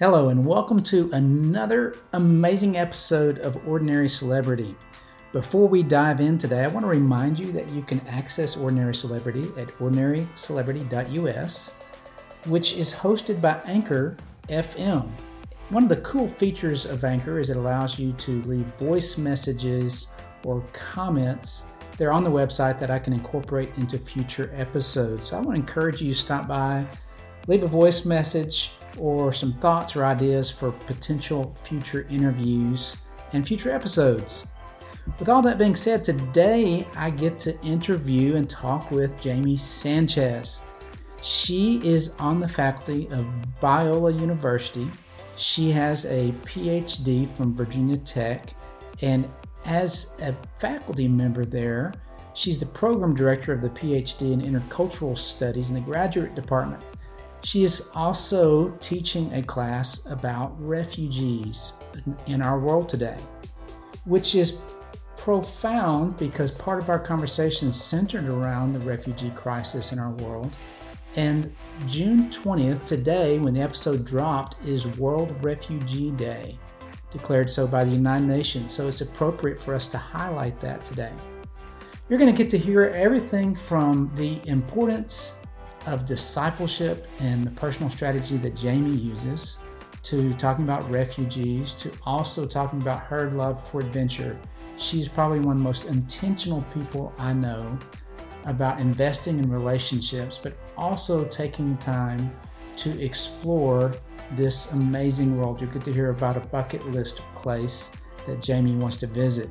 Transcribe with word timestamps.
Hello, 0.00 0.30
and 0.30 0.46
welcome 0.46 0.82
to 0.84 1.10
another 1.12 1.94
amazing 2.14 2.78
episode 2.78 3.38
of 3.40 3.68
Ordinary 3.68 4.08
Celebrity. 4.08 4.74
Before 5.30 5.68
we 5.68 5.82
dive 5.82 6.22
in 6.22 6.38
today, 6.38 6.64
I 6.64 6.68
want 6.68 6.86
to 6.86 6.90
remind 6.90 7.38
you 7.38 7.52
that 7.52 7.68
you 7.68 7.82
can 7.82 8.00
access 8.08 8.56
Ordinary 8.56 8.94
Celebrity 8.94 9.42
at 9.58 9.68
ordinarycelebrity.us, 9.68 11.74
which 12.46 12.72
is 12.72 12.94
hosted 12.94 13.42
by 13.42 13.60
Anchor 13.66 14.16
FM. 14.48 15.10
One 15.68 15.82
of 15.82 15.90
the 15.90 15.96
cool 15.96 16.28
features 16.28 16.86
of 16.86 17.04
Anchor 17.04 17.38
is 17.38 17.50
it 17.50 17.58
allows 17.58 17.98
you 17.98 18.12
to 18.12 18.40
leave 18.44 18.64
voice 18.78 19.18
messages 19.18 20.06
or 20.44 20.64
comments 20.72 21.64
there 21.98 22.10
on 22.10 22.24
the 22.24 22.30
website 22.30 22.80
that 22.80 22.90
I 22.90 22.98
can 22.98 23.12
incorporate 23.12 23.76
into 23.76 23.98
future 23.98 24.50
episodes. 24.56 25.28
So 25.28 25.36
I 25.36 25.40
want 25.40 25.56
to 25.56 25.60
encourage 25.60 26.00
you 26.00 26.14
to 26.14 26.18
stop 26.18 26.48
by, 26.48 26.86
leave 27.48 27.64
a 27.64 27.68
voice 27.68 28.06
message 28.06 28.70
or 28.98 29.32
some 29.32 29.52
thoughts 29.54 29.96
or 29.96 30.04
ideas 30.04 30.50
for 30.50 30.72
potential 30.72 31.54
future 31.62 32.06
interviews 32.10 32.96
and 33.32 33.46
future 33.46 33.70
episodes. 33.70 34.46
With 35.18 35.28
all 35.28 35.42
that 35.42 35.58
being 35.58 35.76
said, 35.76 36.04
today 36.04 36.86
I 36.96 37.10
get 37.10 37.38
to 37.40 37.60
interview 37.62 38.36
and 38.36 38.48
talk 38.48 38.90
with 38.90 39.18
Jamie 39.20 39.56
Sanchez. 39.56 40.60
She 41.22 41.80
is 41.84 42.10
on 42.18 42.40
the 42.40 42.48
faculty 42.48 43.06
of 43.08 43.26
Biola 43.60 44.18
University. 44.18 44.88
She 45.36 45.70
has 45.70 46.04
a 46.06 46.32
PhD 46.44 47.28
from 47.28 47.54
Virginia 47.54 47.96
Tech, 47.98 48.54
and 49.02 49.28
as 49.64 50.12
a 50.20 50.34
faculty 50.58 51.08
member 51.08 51.44
there, 51.44 51.92
she's 52.34 52.58
the 52.58 52.66
program 52.66 53.14
director 53.14 53.52
of 53.52 53.60
the 53.60 53.70
PhD 53.70 54.32
in 54.32 54.40
Intercultural 54.40 55.16
Studies 55.16 55.68
in 55.68 55.74
the 55.74 55.80
graduate 55.80 56.34
department. 56.34 56.82
She 57.42 57.64
is 57.64 57.88
also 57.94 58.70
teaching 58.80 59.32
a 59.32 59.42
class 59.42 60.04
about 60.06 60.54
refugees 60.60 61.72
in 62.26 62.42
our 62.42 62.58
world 62.58 62.88
today, 62.88 63.16
which 64.04 64.34
is 64.34 64.58
profound 65.16 66.16
because 66.18 66.50
part 66.50 66.82
of 66.82 66.88
our 66.88 66.98
conversation 66.98 67.68
is 67.68 67.80
centered 67.80 68.26
around 68.26 68.72
the 68.72 68.78
refugee 68.80 69.30
crisis 69.30 69.92
in 69.92 69.98
our 69.98 70.10
world. 70.10 70.54
And 71.16 71.54
June 71.86 72.30
20th, 72.30 72.84
today, 72.84 73.38
when 73.38 73.54
the 73.54 73.60
episode 73.60 74.04
dropped, 74.04 74.56
is 74.66 74.86
World 74.98 75.34
Refugee 75.42 76.10
Day, 76.12 76.58
declared 77.10 77.50
so 77.50 77.66
by 77.66 77.84
the 77.84 77.90
United 77.90 78.26
Nations. 78.26 78.72
So 78.72 78.86
it's 78.86 79.00
appropriate 79.00 79.60
for 79.60 79.74
us 79.74 79.88
to 79.88 79.98
highlight 79.98 80.60
that 80.60 80.84
today. 80.84 81.12
You're 82.08 82.18
going 82.18 82.32
to 82.32 82.36
get 82.36 82.50
to 82.50 82.58
hear 82.58 82.92
everything 82.94 83.54
from 83.54 84.10
the 84.14 84.40
importance 84.48 85.39
of 85.86 86.06
discipleship 86.06 87.08
and 87.20 87.46
the 87.46 87.50
personal 87.52 87.90
strategy 87.90 88.36
that 88.38 88.54
Jamie 88.54 88.96
uses 88.96 89.58
to 90.02 90.32
talking 90.34 90.64
about 90.64 90.88
refugees 90.90 91.74
to 91.74 91.90
also 92.04 92.46
talking 92.46 92.80
about 92.80 93.00
her 93.00 93.30
love 93.30 93.66
for 93.68 93.80
adventure. 93.80 94.38
She's 94.76 95.08
probably 95.08 95.40
one 95.40 95.56
of 95.56 95.58
the 95.58 95.64
most 95.64 95.84
intentional 95.86 96.62
people 96.74 97.12
I 97.18 97.32
know 97.32 97.78
about 98.44 98.80
investing 98.80 99.38
in 99.38 99.50
relationships, 99.50 100.40
but 100.42 100.56
also 100.76 101.24
taking 101.24 101.76
time 101.78 102.30
to 102.78 102.98
explore 103.04 103.92
this 104.32 104.70
amazing 104.72 105.36
world. 105.36 105.60
You 105.60 105.66
get 105.66 105.84
to 105.84 105.92
hear 105.92 106.10
about 106.10 106.36
a 106.36 106.40
bucket 106.40 106.86
list 106.90 107.18
place 107.34 107.92
that 108.26 108.40
Jamie 108.40 108.74
wants 108.74 108.96
to 108.98 109.06
visit. 109.06 109.50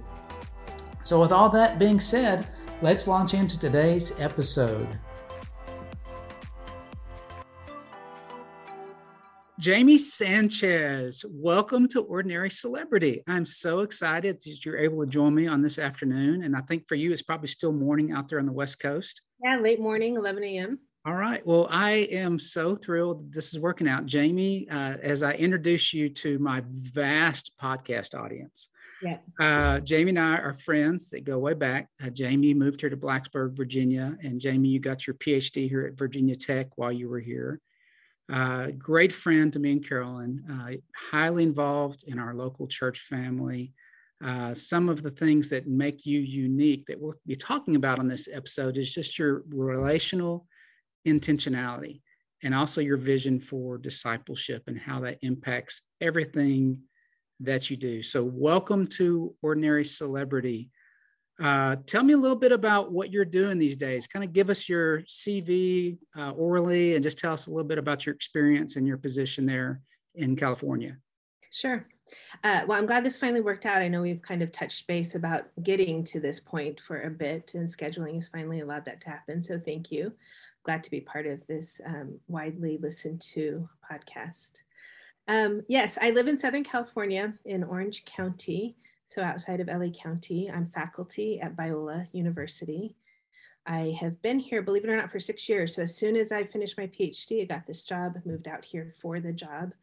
So, 1.03 1.19
with 1.19 1.31
all 1.31 1.49
that 1.49 1.79
being 1.79 1.99
said, 1.99 2.47
let's 2.81 3.07
launch 3.07 3.33
into 3.33 3.57
today's 3.59 4.19
episode. 4.19 4.87
Jamie 9.59 9.97
Sanchez, 9.97 11.25
welcome 11.27 11.85
to 11.89 12.01
Ordinary 12.03 12.49
Celebrity. 12.49 13.21
I'm 13.27 13.45
so 13.45 13.79
excited 13.79 14.39
that 14.39 14.65
you're 14.65 14.77
able 14.77 15.03
to 15.03 15.11
join 15.11 15.35
me 15.35 15.47
on 15.47 15.61
this 15.61 15.77
afternoon. 15.77 16.43
And 16.43 16.55
I 16.55 16.61
think 16.61 16.87
for 16.87 16.95
you, 16.95 17.11
it's 17.11 17.21
probably 17.21 17.49
still 17.49 17.73
morning 17.73 18.13
out 18.13 18.29
there 18.29 18.39
on 18.39 18.45
the 18.45 18.53
West 18.53 18.79
Coast. 18.79 19.21
Yeah, 19.43 19.57
late 19.57 19.81
morning, 19.81 20.15
11 20.15 20.45
a.m. 20.45 20.79
All 21.03 21.15
right. 21.15 21.45
Well, 21.45 21.67
I 21.69 22.07
am 22.09 22.39
so 22.39 22.73
thrilled 22.73 23.33
this 23.33 23.53
is 23.53 23.59
working 23.59 23.89
out. 23.89 24.05
Jamie, 24.05 24.65
uh, 24.69 24.95
as 25.01 25.23
I 25.23 25.33
introduce 25.33 25.93
you 25.93 26.07
to 26.07 26.39
my 26.39 26.63
vast 26.69 27.51
podcast 27.61 28.17
audience, 28.17 28.69
yeah. 29.01 29.17
Uh, 29.41 29.81
Jamie 29.81 30.11
and 30.11 30.19
I 30.19 30.37
are 30.37 30.53
friends 30.53 31.09
that 31.09 31.25
go 31.25 31.37
way 31.37 31.53
back. 31.53 31.89
Uh, 32.01 32.09
Jamie 32.09 32.53
moved 32.53 32.79
here 32.79 32.89
to 32.89 32.97
Blacksburg, 32.97 33.57
Virginia, 33.57 34.17
and 34.23 34.39
Jamie, 34.39 34.69
you 34.69 34.79
got 34.79 35.05
your 35.05 35.15
PhD 35.15 35.67
here 35.67 35.85
at 35.85 35.97
Virginia 35.97 36.35
Tech 36.37 36.67
while 36.77 36.93
you 36.93 37.09
were 37.09 37.19
here. 37.19 37.59
Uh, 38.31 38.67
great 38.77 39.11
friend 39.11 39.51
to 39.51 39.59
me 39.59 39.71
and 39.71 39.87
Carolyn, 39.87 40.43
uh, 40.51 40.73
highly 41.11 41.43
involved 41.43 42.03
in 42.07 42.19
our 42.19 42.35
local 42.35 42.67
church 42.67 42.99
family. 42.99 43.73
Uh, 44.23 44.53
some 44.53 44.87
of 44.87 45.01
the 45.01 45.09
things 45.09 45.49
that 45.49 45.67
make 45.67 46.05
you 46.05 46.19
unique 46.19 46.85
that 46.85 46.99
we'll 46.99 47.15
be 47.25 47.35
talking 47.35 47.75
about 47.75 47.97
on 47.97 48.07
this 48.07 48.27
episode 48.31 48.77
is 48.77 48.93
just 48.93 49.17
your 49.17 49.43
relational 49.49 50.45
intentionality 51.07 52.01
and 52.43 52.53
also 52.53 52.81
your 52.81 52.97
vision 52.97 53.39
for 53.39 53.77
discipleship 53.77 54.63
and 54.67 54.77
how 54.79 54.99
that 54.99 55.17
impacts 55.21 55.81
everything 55.99 56.79
that 57.39 57.69
you 57.69 57.77
do. 57.77 58.03
So, 58.03 58.23
welcome 58.23 58.85
to 58.97 59.33
Ordinary 59.41 59.85
Celebrity. 59.85 60.69
Uh, 61.41 61.77
tell 61.85 62.03
me 62.03 62.13
a 62.13 62.17
little 62.17 62.37
bit 62.37 62.51
about 62.51 62.91
what 62.91 63.11
you're 63.11 63.23
doing 63.23 63.57
these 63.57 63.77
days. 63.77 64.07
Kind 64.07 64.25
of 64.25 64.33
give 64.33 64.49
us 64.49 64.67
your 64.67 65.01
CV 65.03 65.97
uh, 66.17 66.31
orally 66.31 66.95
and 66.95 67.03
just 67.03 67.17
tell 67.17 67.31
us 67.33 67.47
a 67.47 67.49
little 67.49 67.67
bit 67.67 67.77
about 67.77 68.05
your 68.05 68.13
experience 68.13 68.75
and 68.75 68.85
your 68.85 68.97
position 68.97 69.45
there 69.45 69.81
in 70.15 70.35
California. 70.35 70.97
Sure. 71.51 71.87
Uh, 72.43 72.63
well, 72.67 72.77
I'm 72.77 72.85
glad 72.85 73.05
this 73.05 73.17
finally 73.17 73.41
worked 73.41 73.65
out. 73.65 73.81
I 73.81 73.87
know 73.87 74.01
we've 74.01 74.21
kind 74.21 74.41
of 74.41 74.51
touched 74.51 74.87
base 74.87 75.15
about 75.15 75.45
getting 75.63 76.03
to 76.05 76.19
this 76.19 76.39
point 76.39 76.79
for 76.79 77.03
a 77.03 77.09
bit, 77.09 77.53
and 77.53 77.69
scheduling 77.69 78.15
has 78.15 78.27
finally 78.27 78.59
allowed 78.59 78.85
that 78.85 79.01
to 79.01 79.09
happen. 79.09 79.43
So, 79.43 79.59
thank 79.59 79.91
you. 79.91 80.11
Glad 80.63 80.83
to 80.83 80.91
be 80.91 81.01
part 81.01 81.27
of 81.27 81.45
this 81.47 81.79
um, 81.85 82.19
widely 82.27 82.79
listened 82.81 83.21
to 83.33 83.69
podcast. 83.89 84.61
Um, 85.27 85.61
yes, 85.67 85.97
I 86.01 86.09
live 86.09 86.27
in 86.27 86.37
Southern 86.37 86.63
California 86.63 87.33
in 87.45 87.63
Orange 87.63 88.03
County 88.05 88.75
so 89.09 89.23
outside 89.23 89.59
of 89.59 89.67
LA 89.67 89.89
County. 89.89 90.51
I'm 90.53 90.69
faculty 90.69 91.41
at 91.41 91.55
Biola 91.55 92.07
University. 92.13 92.95
I 93.65 93.97
have 93.99 94.21
been 94.21 94.37
here, 94.37 94.61
believe 94.61 94.83
it 94.83 94.89
or 94.89 94.95
not, 94.95 95.11
for 95.11 95.19
six 95.19 95.49
years. 95.49 95.75
So 95.75 95.81
as 95.81 95.97
soon 95.97 96.15
as 96.15 96.31
I 96.31 96.43
finished 96.43 96.77
my 96.77 96.85
PhD, 96.85 97.41
I 97.41 97.45
got 97.45 97.65
this 97.65 97.81
job, 97.81 98.13
moved 98.23 98.47
out 98.47 98.63
here 98.63 98.93
for 99.01 99.19
the 99.19 99.33
job. 99.33 99.73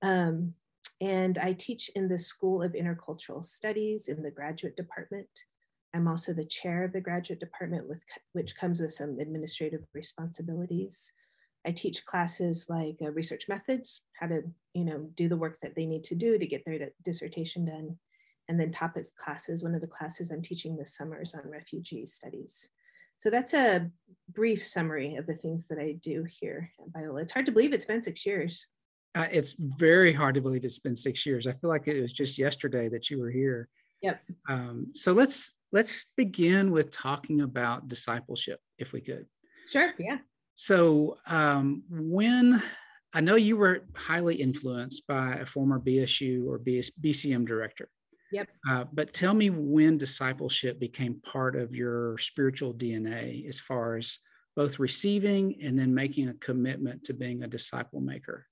Um, 0.00 0.54
and 1.00 1.38
I 1.38 1.54
teach 1.54 1.90
in 1.96 2.06
the 2.06 2.18
School 2.18 2.62
of 2.62 2.74
Intercultural 2.74 3.44
Studies 3.44 4.06
in 4.06 4.22
the 4.22 4.30
graduate 4.30 4.76
department. 4.76 5.28
I'm 5.92 6.06
also 6.06 6.32
the 6.32 6.44
chair 6.44 6.84
of 6.84 6.92
the 6.92 7.00
graduate 7.00 7.40
department, 7.40 7.88
with, 7.88 8.04
which 8.32 8.56
comes 8.56 8.80
with 8.80 8.92
some 8.92 9.18
administrative 9.18 9.82
responsibilities. 9.92 11.10
I 11.66 11.72
teach 11.72 12.04
classes 12.04 12.66
like 12.68 12.96
uh, 13.02 13.10
research 13.10 13.48
methods, 13.48 14.02
how 14.20 14.28
to 14.28 14.42
you 14.72 14.84
know 14.84 15.10
do 15.16 15.28
the 15.28 15.36
work 15.36 15.58
that 15.62 15.74
they 15.74 15.86
need 15.86 16.04
to 16.04 16.14
do 16.14 16.38
to 16.38 16.46
get 16.46 16.64
their 16.64 16.90
dissertation 17.04 17.66
done, 17.66 17.98
and 18.52 18.60
then 18.60 18.70
topics 18.70 19.10
classes. 19.16 19.64
One 19.64 19.74
of 19.74 19.80
the 19.80 19.86
classes 19.86 20.30
I'm 20.30 20.42
teaching 20.42 20.76
this 20.76 20.94
summer 20.94 21.22
is 21.22 21.32
on 21.32 21.50
refugee 21.50 22.04
studies. 22.04 22.68
So 23.16 23.30
that's 23.30 23.54
a 23.54 23.90
brief 24.28 24.62
summary 24.62 25.16
of 25.16 25.26
the 25.26 25.36
things 25.36 25.68
that 25.68 25.78
I 25.78 25.92
do 25.92 26.24
here 26.24 26.70
at 26.78 26.92
Biola. 26.92 27.22
It's 27.22 27.32
hard 27.32 27.46
to 27.46 27.52
believe 27.52 27.72
it's 27.72 27.86
been 27.86 28.02
six 28.02 28.26
years. 28.26 28.66
Uh, 29.14 29.26
it's 29.32 29.54
very 29.58 30.12
hard 30.12 30.34
to 30.34 30.42
believe 30.42 30.66
it's 30.66 30.78
been 30.78 30.96
six 30.96 31.24
years. 31.24 31.46
I 31.46 31.52
feel 31.52 31.70
like 31.70 31.88
it 31.88 32.02
was 32.02 32.12
just 32.12 32.36
yesterday 32.36 32.90
that 32.90 33.08
you 33.08 33.20
were 33.20 33.30
here. 33.30 33.70
Yep. 34.02 34.20
Um, 34.50 34.88
so 34.94 35.12
let's 35.12 35.54
let's 35.72 36.06
begin 36.14 36.72
with 36.72 36.90
talking 36.90 37.40
about 37.40 37.88
discipleship, 37.88 38.60
if 38.76 38.92
we 38.92 39.00
could. 39.00 39.24
Sure. 39.70 39.94
Yeah. 39.98 40.18
So 40.56 41.16
um, 41.26 41.84
when 41.88 42.62
I 43.14 43.22
know 43.22 43.36
you 43.36 43.56
were 43.56 43.86
highly 43.96 44.34
influenced 44.34 45.06
by 45.06 45.36
a 45.36 45.46
former 45.46 45.80
BSU 45.80 46.46
or 46.46 46.58
BS, 46.58 46.90
BCM 47.00 47.46
director. 47.46 47.88
Yep. 48.32 48.48
Uh, 48.68 48.84
but 48.92 49.12
tell 49.12 49.34
me 49.34 49.50
when 49.50 49.98
discipleship 49.98 50.80
became 50.80 51.20
part 51.20 51.54
of 51.54 51.74
your 51.74 52.16
spiritual 52.18 52.72
DNA 52.72 53.46
as 53.46 53.60
far 53.60 53.96
as 53.96 54.18
both 54.56 54.78
receiving 54.78 55.56
and 55.62 55.78
then 55.78 55.94
making 55.94 56.28
a 56.28 56.34
commitment 56.34 57.04
to 57.04 57.14
being 57.14 57.42
a 57.42 57.46
disciple 57.46 58.00
maker. 58.00 58.46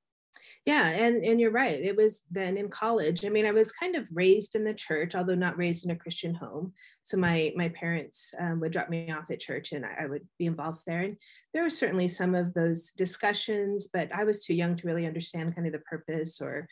Yeah, 0.67 0.89
and 0.89 1.25
and 1.25 1.41
you're 1.41 1.51
right. 1.51 1.81
It 1.81 1.97
was 1.97 2.21
then 2.31 2.59
in 2.59 2.69
college. 2.69 3.25
I 3.25 3.31
mean, 3.31 3.47
I 3.47 3.51
was 3.51 3.73
kind 3.73 3.97
of 3.97 4.07
raised 4.13 4.55
in 4.55 4.63
the 4.63 4.75
church, 4.75 5.15
although 5.15 5.35
not 5.35 5.57
raised 5.57 5.87
in 5.87 5.91
a 5.91 5.97
Christian 5.97 6.35
home. 6.35 6.75
So 7.03 7.17
my 7.17 7.53
my 7.57 7.71
parents 7.71 8.35
um, 8.39 8.61
would 8.61 8.73
drop 8.73 8.91
me 8.91 9.11
off 9.11 9.31
at 9.31 9.41
church, 9.41 9.73
and 9.73 9.87
I, 9.87 10.03
I 10.03 10.07
would 10.07 10.29
be 10.39 10.45
involved 10.45 10.83
there. 10.87 11.01
And 11.01 11.17
there 11.55 11.63
were 11.63 11.71
certainly 11.71 12.09
some 12.09 12.35
of 12.35 12.53
those 12.53 12.93
discussions, 12.93 13.89
but 13.91 14.15
I 14.15 14.25
was 14.25 14.45
too 14.45 14.55
young 14.55 14.77
to 14.77 14.87
really 14.87 15.07
understand 15.07 15.55
kind 15.55 15.67
of 15.67 15.73
the 15.73 15.79
purpose 15.79 16.43
or 16.43 16.69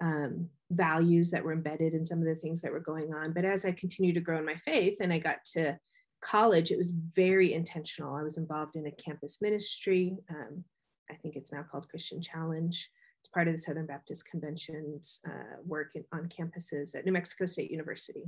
um, 0.00 0.48
values 0.70 1.30
that 1.30 1.44
were 1.44 1.52
embedded 1.52 1.94
in 1.94 2.04
some 2.04 2.18
of 2.18 2.24
the 2.24 2.34
things 2.34 2.60
that 2.62 2.72
were 2.72 2.80
going 2.80 3.14
on. 3.14 3.32
But 3.32 3.44
as 3.44 3.64
I 3.64 3.72
continued 3.72 4.14
to 4.14 4.20
grow 4.20 4.38
in 4.38 4.46
my 4.46 4.56
faith 4.56 4.98
and 5.00 5.12
I 5.12 5.18
got 5.18 5.44
to 5.54 5.78
college, 6.22 6.70
it 6.70 6.78
was 6.78 6.90
very 6.90 7.52
intentional. 7.52 8.14
I 8.14 8.22
was 8.22 8.38
involved 8.38 8.76
in 8.76 8.86
a 8.86 8.90
campus 8.90 9.40
ministry. 9.40 10.16
Um, 10.30 10.64
I 11.10 11.14
think 11.14 11.36
it's 11.36 11.52
now 11.52 11.64
called 11.70 11.88
Christian 11.88 12.20
Challenge. 12.20 12.90
it's 13.20 13.28
part 13.28 13.46
of 13.46 13.54
the 13.54 13.58
Southern 13.58 13.86
Baptist 13.86 14.28
Convention's 14.30 15.20
uh, 15.26 15.56
work 15.64 15.92
in, 15.94 16.04
on 16.12 16.28
campuses 16.28 16.96
at 16.96 17.04
New 17.04 17.12
Mexico 17.12 17.46
State 17.46 17.70
University. 17.70 18.22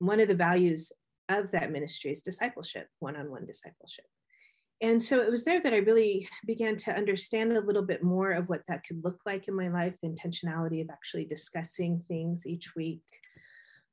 And 0.00 0.08
one 0.08 0.20
of 0.20 0.28
the 0.28 0.34
values 0.34 0.92
of 1.28 1.50
that 1.52 1.72
ministry 1.72 2.10
is 2.10 2.22
discipleship, 2.22 2.88
one 3.00 3.16
on 3.16 3.30
one 3.30 3.46
discipleship. 3.46 4.06
And 4.82 5.02
so 5.02 5.22
it 5.22 5.30
was 5.30 5.44
there 5.44 5.62
that 5.62 5.72
I 5.72 5.78
really 5.78 6.28
began 6.46 6.76
to 6.76 6.94
understand 6.94 7.56
a 7.56 7.60
little 7.60 7.82
bit 7.82 8.02
more 8.02 8.32
of 8.32 8.48
what 8.48 8.62
that 8.68 8.84
could 8.84 9.02
look 9.02 9.20
like 9.24 9.48
in 9.48 9.56
my 9.56 9.68
life, 9.68 9.94
the 10.02 10.08
intentionality 10.08 10.82
of 10.82 10.90
actually 10.90 11.24
discussing 11.24 12.02
things 12.06 12.46
each 12.46 12.74
week, 12.76 13.00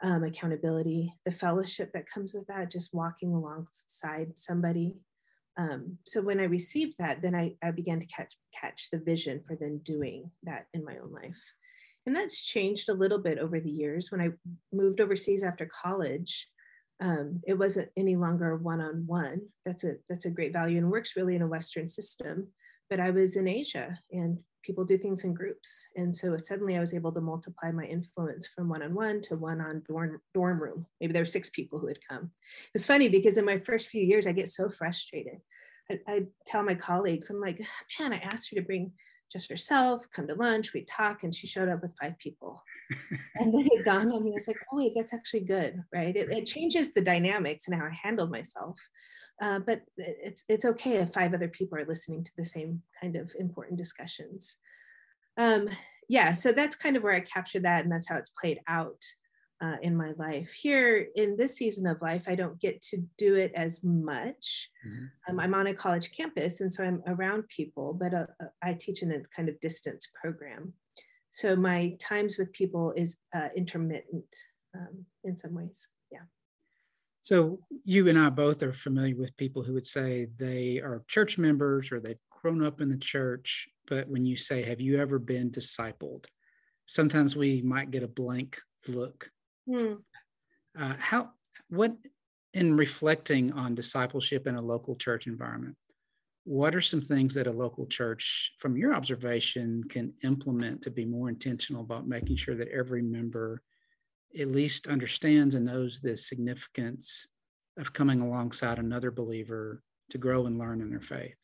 um, 0.02 0.24
accountability, 0.24 1.14
the 1.24 1.32
fellowship 1.32 1.92
that 1.94 2.10
comes 2.10 2.34
with 2.34 2.46
that, 2.48 2.70
just 2.70 2.94
walking 2.94 3.34
alongside 3.34 4.38
somebody. 4.38 4.96
Um, 5.56 6.00
so 6.06 6.22
when 6.22 6.42
I 6.42 6.46
received 6.46 6.96
that, 7.00 7.22
then 7.22 7.34
I, 7.34 7.56
I 7.64 7.72
began 7.72 8.00
to 8.02 8.06
catch 8.06 8.36
catch 8.60 8.90
the 8.92 8.98
vision 8.98 9.42
for 9.48 9.56
then 9.56 9.78
doing 9.80 10.32
that 10.44 10.66
in 10.74 10.84
my 10.84 10.98
own 10.98 11.14
life. 11.14 11.54
And 12.06 12.14
that's 12.16 12.44
changed 12.44 12.90
a 12.90 12.94
little 12.94 13.20
bit 13.20 13.38
over 13.38 13.60
the 13.62 13.72
years. 13.72 14.12
When 14.12 14.20
I 14.20 14.32
moved 14.74 15.00
overseas 15.00 15.44
after 15.44 15.66
college, 15.66 16.50
um, 17.04 17.42
it 17.46 17.56
wasn't 17.56 17.90
any 17.98 18.16
longer 18.16 18.56
one-on-one. 18.56 19.42
That's 19.66 19.84
a 19.84 19.96
that's 20.08 20.24
a 20.24 20.30
great 20.30 20.54
value 20.54 20.78
and 20.78 20.90
works 20.90 21.18
really 21.18 21.36
in 21.36 21.42
a 21.42 21.48
Western 21.48 21.90
system. 21.90 22.48
But 22.90 23.02
I 23.02 23.10
was 23.10 23.36
in 23.36 23.48
Asia 23.48 24.00
and 24.12 24.42
people 24.64 24.86
do 24.86 24.98
things 24.98 25.26
in 25.26 25.34
groups. 25.34 25.86
And 25.98 26.16
so 26.16 26.38
suddenly 26.38 26.78
I 26.78 26.80
was 26.80 26.94
able 26.94 27.12
to 27.12 27.20
multiply 27.20 27.72
my 27.72 27.84
influence 27.84 28.48
from 28.48 28.70
one-on-one 28.70 29.22
to 29.24 29.36
one 29.36 29.60
on 29.60 29.84
dorm, 29.86 30.22
dorm 30.34 30.62
room. 30.62 30.86
Maybe 31.02 31.12
there 31.12 31.24
were 31.24 31.28
six 31.28 31.50
people 31.50 31.80
who 31.80 31.88
had 31.88 32.00
come. 32.08 32.24
it 32.24 32.74
was 32.74 32.86
funny 32.86 33.10
because 33.10 33.38
in 33.38 33.46
my 33.46 33.58
first 33.58 33.90
few 33.90 34.02
years, 34.02 34.26
I 34.26 34.32
get 34.32 34.48
so 34.48 34.70
frustrated. 34.70 35.40
I, 35.92 36.00
I 36.08 36.24
tell 36.46 36.64
my 36.64 36.76
colleagues, 36.76 37.30
I'm 37.30 37.42
like, 37.42 37.60
man, 38.00 38.14
I 38.14 38.18
asked 38.18 38.52
you 38.52 38.62
to 38.62 38.66
bring 38.66 38.94
just 39.34 39.50
herself, 39.50 40.06
come 40.14 40.28
to 40.28 40.36
lunch, 40.36 40.74
we 40.74 40.84
talk, 40.84 41.24
and 41.24 41.34
she 41.34 41.48
showed 41.48 41.70
up 41.70 41.82
with 41.82 41.98
five 42.00 42.18
people. 42.20 42.64
and 43.36 43.54
then 43.54 43.68
it 43.72 43.84
dawned 43.84 44.14
on 44.14 44.24
me, 44.24 44.32
I 44.32 44.36
was 44.36 44.48
like, 44.48 44.60
oh 44.72 44.78
wait, 44.78 44.94
that's 44.96 45.14
actually 45.14 45.42
good, 45.42 45.84
right? 45.94 46.16
It, 46.16 46.30
it 46.30 46.46
changes 46.46 46.94
the 46.94 47.02
dynamics 47.02 47.68
and 47.68 47.76
how 47.76 47.88
I 47.88 47.98
handled 48.02 48.32
myself. 48.32 48.80
Uh, 49.42 49.60
but 49.60 49.82
it's 49.98 50.44
it's 50.48 50.64
okay 50.64 50.98
if 50.98 51.12
five 51.12 51.34
other 51.34 51.48
people 51.48 51.78
are 51.78 51.86
listening 51.86 52.24
to 52.24 52.32
the 52.38 52.46
same 52.46 52.82
kind 53.02 53.16
of 53.16 53.32
important 53.40 53.78
discussions. 53.78 54.58
Um, 55.38 55.68
yeah, 56.08 56.34
so 56.34 56.52
that's 56.52 56.76
kind 56.76 56.96
of 56.96 57.04
where 57.04 57.14
I 57.16 57.22
captured 57.22 57.64
that, 57.64 57.84
and 57.84 57.92
that's 57.92 58.08
how 58.08 58.18
it's 58.18 58.30
played 58.30 58.60
out 58.68 59.02
uh, 59.62 59.78
in 59.82 59.96
my 59.96 60.12
life. 60.18 60.52
Here 60.54 61.08
in 61.16 61.38
this 61.38 61.56
season 61.56 61.88
of 61.88 62.02
life, 62.02 62.24
I 62.28 62.36
don't 62.36 62.60
get 62.60 62.82
to 62.84 63.04
do 63.18 63.36
it 63.36 63.52
as 63.56 63.84
much. 63.84 64.70
Mm-hmm. 64.86 65.06
Um, 65.30 65.40
I'm 65.40 65.54
on 65.54 65.68
a 65.68 65.74
college 65.74 66.12
campus, 66.12 66.62
and 66.62 66.72
so 66.72 66.84
I'm 66.84 67.02
around 67.08 67.48
people, 67.48 67.94
but 67.94 68.14
uh, 68.14 68.26
uh, 68.42 68.48
I 68.62 68.74
teach 68.74 69.04
in 69.04 69.12
a 69.12 69.22
kind 69.36 69.50
of 69.50 69.60
distance 69.62 70.10
program. 70.20 70.74
So 71.30 71.56
my 71.56 71.96
times 72.00 72.38
with 72.38 72.52
people 72.54 72.94
is 72.96 73.18
uh, 73.36 73.50
intermittent 73.56 74.36
um, 74.76 75.06
in 75.24 75.38
some 75.38 75.54
ways. 75.54 75.88
Yeah. 76.12 76.20
So 77.22 77.60
you 77.86 78.10
and 78.10 78.20
I 78.20 78.30
both 78.30 78.62
are 78.64 78.74
familiar 78.74 79.16
with 79.16 79.38
people 79.38 79.64
who 79.64 79.74
would 79.74 79.86
say 79.86 80.28
they 80.38 80.80
are 80.80 81.04
church 81.08 81.38
members 81.38 81.92
or 81.92 82.00
they've 82.00 82.18
grown 82.30 82.64
up 82.64 82.82
in 82.82 82.90
the 82.90 82.98
church, 82.98 83.70
but 83.88 84.10
when 84.10 84.26
you 84.26 84.36
say, 84.36 84.64
"Have 84.64 84.82
you 84.82 85.00
ever 85.00 85.20
been 85.20 85.50
discipled?" 85.50 86.26
Sometimes 86.86 87.36
we 87.36 87.62
might 87.62 87.92
get 87.92 88.04
a 88.04 88.08
blank 88.08 88.60
look 88.90 89.32
Hmm. 89.68 89.94
Uh, 90.78 90.96
how 91.00 91.32
what 91.70 91.96
in 92.54 92.76
reflecting 92.76 93.52
on 93.54 93.76
discipleship 93.76 94.48
in 94.48 94.56
a 94.56 94.62
local 94.62 94.96
church 94.96 95.28
environment, 95.28 95.76
what 96.44 96.76
are 96.76 96.82
some 96.82 97.02
things 97.02 97.34
that 97.34 97.48
a 97.48 97.52
local 97.52 97.88
church, 97.88 98.54
from 98.60 98.76
your 98.76 98.94
observation, 98.94 99.84
can 99.86 100.14
implement 100.24 100.82
to 100.84 100.92
be 100.92 101.06
more 101.06 101.30
intentional 101.30 101.82
about 101.82 102.08
making 102.08 102.36
sure 102.36 102.56
that 102.56 102.68
every 102.68 103.02
member 103.02 103.62
at 104.38 104.48
least 104.48 104.88
understands 104.88 105.56
and 105.56 105.66
knows 105.66 106.02
the 106.02 106.18
significance 106.18 107.28
of 107.78 107.94
coming 107.94 108.22
alongside 108.22 108.78
another 108.78 109.12
believer 109.12 109.82
to 110.10 110.18
grow 110.18 110.46
and 110.46 110.58
learn 110.58 110.82
in 110.82 110.90
their 110.90 111.02
faith? 111.02 111.36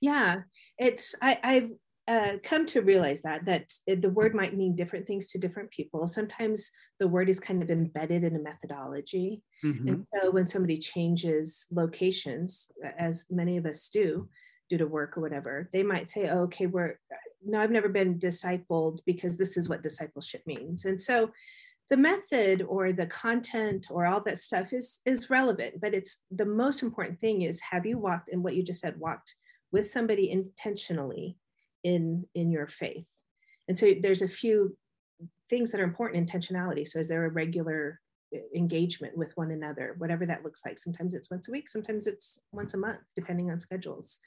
Yeah, 0.00 0.42
it's 0.78 1.14
I, 1.20 1.38
I've 1.42 1.70
uh, 2.06 2.32
come 2.42 2.66
to 2.66 2.82
realize 2.82 3.22
that 3.22 3.46
that 3.46 3.72
the 3.86 4.10
word 4.10 4.34
might 4.34 4.56
mean 4.56 4.76
different 4.76 5.06
things 5.06 5.28
to 5.28 5.38
different 5.38 5.70
people. 5.70 6.06
Sometimes 6.06 6.70
the 6.98 7.08
word 7.08 7.28
is 7.28 7.40
kind 7.40 7.62
of 7.62 7.70
embedded 7.70 8.24
in 8.24 8.36
a 8.36 8.40
methodology, 8.40 9.42
mm-hmm. 9.64 9.88
and 9.88 10.06
so 10.06 10.30
when 10.30 10.46
somebody 10.46 10.78
changes 10.78 11.66
locations, 11.70 12.70
as 12.98 13.24
many 13.30 13.56
of 13.56 13.64
us 13.64 13.88
do, 13.88 14.28
due 14.68 14.78
to 14.78 14.86
work 14.86 15.16
or 15.16 15.22
whatever, 15.22 15.68
they 15.72 15.82
might 15.82 16.10
say, 16.10 16.28
oh, 16.28 16.42
"Okay, 16.42 16.66
we're 16.66 16.98
no, 17.42 17.60
I've 17.60 17.70
never 17.70 17.88
been 17.88 18.18
discipled 18.18 18.98
because 19.06 19.38
this 19.38 19.56
is 19.56 19.68
what 19.68 19.82
discipleship 19.82 20.42
means," 20.46 20.84
and 20.84 21.00
so 21.00 21.30
the 21.90 21.96
method 21.96 22.62
or 22.62 22.92
the 22.92 23.06
content 23.06 23.88
or 23.90 24.06
all 24.06 24.20
that 24.20 24.38
stuff 24.38 24.72
is 24.72 25.00
is 25.04 25.28
relevant 25.28 25.78
but 25.82 25.92
it's 25.92 26.22
the 26.30 26.46
most 26.46 26.82
important 26.82 27.20
thing 27.20 27.42
is 27.42 27.60
have 27.60 27.84
you 27.84 27.98
walked 27.98 28.30
and 28.30 28.42
what 28.42 28.56
you 28.56 28.62
just 28.62 28.80
said 28.80 28.98
walked 28.98 29.34
with 29.70 29.90
somebody 29.90 30.30
intentionally 30.30 31.36
in 31.84 32.24
in 32.34 32.50
your 32.50 32.66
faith. 32.66 33.08
And 33.68 33.78
so 33.78 33.94
there's 34.00 34.22
a 34.22 34.28
few 34.28 34.76
things 35.48 35.70
that 35.70 35.80
are 35.80 35.84
important 35.84 36.28
intentionality. 36.28 36.86
So 36.86 36.98
is 36.98 37.08
there 37.08 37.24
a 37.24 37.30
regular 37.30 38.00
uh, 38.34 38.38
engagement 38.54 39.16
with 39.16 39.32
one 39.36 39.50
another 39.50 39.94
whatever 39.98 40.26
that 40.26 40.42
looks 40.42 40.62
like. 40.64 40.78
Sometimes 40.78 41.14
it's 41.14 41.30
once 41.30 41.48
a 41.48 41.52
week 41.52 41.68
sometimes 41.68 42.06
it's 42.06 42.38
once 42.52 42.74
a 42.74 42.78
month 42.78 43.02
depending 43.14 43.50
on 43.50 43.60
schedules. 43.60 44.18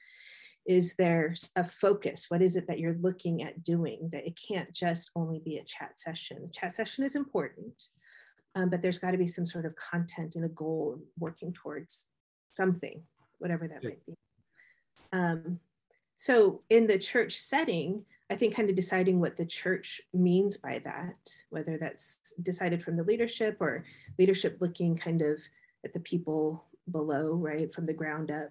Is 0.66 0.96
there 0.96 1.34
a 1.56 1.64
focus? 1.64 2.26
What 2.28 2.42
is 2.42 2.58
it 2.58 2.68
that 2.68 2.80
you're 2.80 2.98
looking 3.02 3.42
at 3.42 3.64
doing 3.64 4.10
that 4.12 4.28
it 4.28 4.38
can't 4.50 4.72
just 4.74 5.12
only 5.16 5.40
be 5.40 5.58
a 5.58 5.64
chat 5.64 5.98
session? 5.98 6.50
Chat 6.54 6.74
session 6.74 7.04
is 7.04 7.16
important 7.16 7.84
um, 8.58 8.70
but 8.70 8.82
there's 8.82 8.98
got 8.98 9.12
to 9.12 9.18
be 9.18 9.28
some 9.28 9.46
sort 9.46 9.66
of 9.66 9.76
content 9.76 10.36
and 10.36 10.44
a 10.44 10.50
goal 10.50 11.00
working 11.20 11.54
towards 11.54 12.08
something 12.54 13.04
whatever 13.38 13.68
that 13.68 13.84
might 13.84 14.04
be. 14.08 14.16
Um, 15.14 15.60
so 16.18 16.62
in 16.70 16.88
the 16.88 16.98
church 16.98 17.38
setting, 17.38 18.04
I 18.30 18.36
think 18.36 18.56
kind 18.56 18.70
of 18.70 18.76
deciding 18.76 19.20
what 19.20 19.38
the 19.38 19.46
church 19.46 20.02
means 20.14 20.58
by 20.58 20.80
that, 20.84 21.32
whether 21.52 21.78
that's 21.78 22.34
decided 22.42 22.84
from 22.84 22.98
the 22.98 23.04
leadership 23.04 23.58
or 23.60 23.86
leadership 24.18 24.58
looking 24.60 24.98
kind 24.98 25.22
of 25.22 25.40
at 25.86 25.94
the 25.94 26.00
people 26.00 26.66
below, 26.92 27.34
right, 27.34 27.74
from 27.74 27.86
the 27.86 27.94
ground 27.94 28.32
up, 28.32 28.50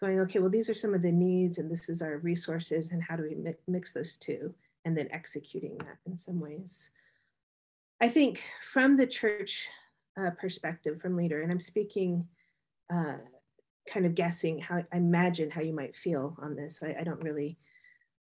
going, 0.00 0.18
okay, 0.20 0.40
well, 0.40 0.50
these 0.50 0.68
are 0.68 0.74
some 0.74 0.92
of 0.92 1.02
the 1.02 1.12
needs 1.12 1.58
and 1.58 1.70
this 1.70 1.88
is 1.88 2.02
our 2.02 2.18
resources 2.18 2.90
and 2.90 3.02
how 3.02 3.14
do 3.14 3.22
we 3.22 3.36
mix 3.68 3.92
those 3.92 4.16
two, 4.16 4.52
and 4.84 4.98
then 4.98 5.08
executing 5.12 5.78
that 5.78 5.98
in 6.06 6.18
some 6.18 6.40
ways. 6.40 6.90
I 8.00 8.08
think 8.08 8.42
from 8.72 8.96
the 8.96 9.06
church 9.06 9.68
uh, 10.20 10.30
perspective, 10.30 11.00
from 11.00 11.16
leader, 11.16 11.42
and 11.42 11.52
I'm 11.52 11.60
speaking 11.60 12.26
uh, 12.92 13.18
kind 13.88 14.06
of 14.06 14.14
guessing 14.14 14.58
how 14.58 14.82
I 14.92 14.96
imagine 14.96 15.50
how 15.50 15.62
you 15.62 15.74
might 15.74 15.96
feel 15.96 16.36
on 16.40 16.56
this. 16.56 16.80
I, 16.82 16.96
I 17.00 17.04
don't 17.04 17.22
really 17.22 17.58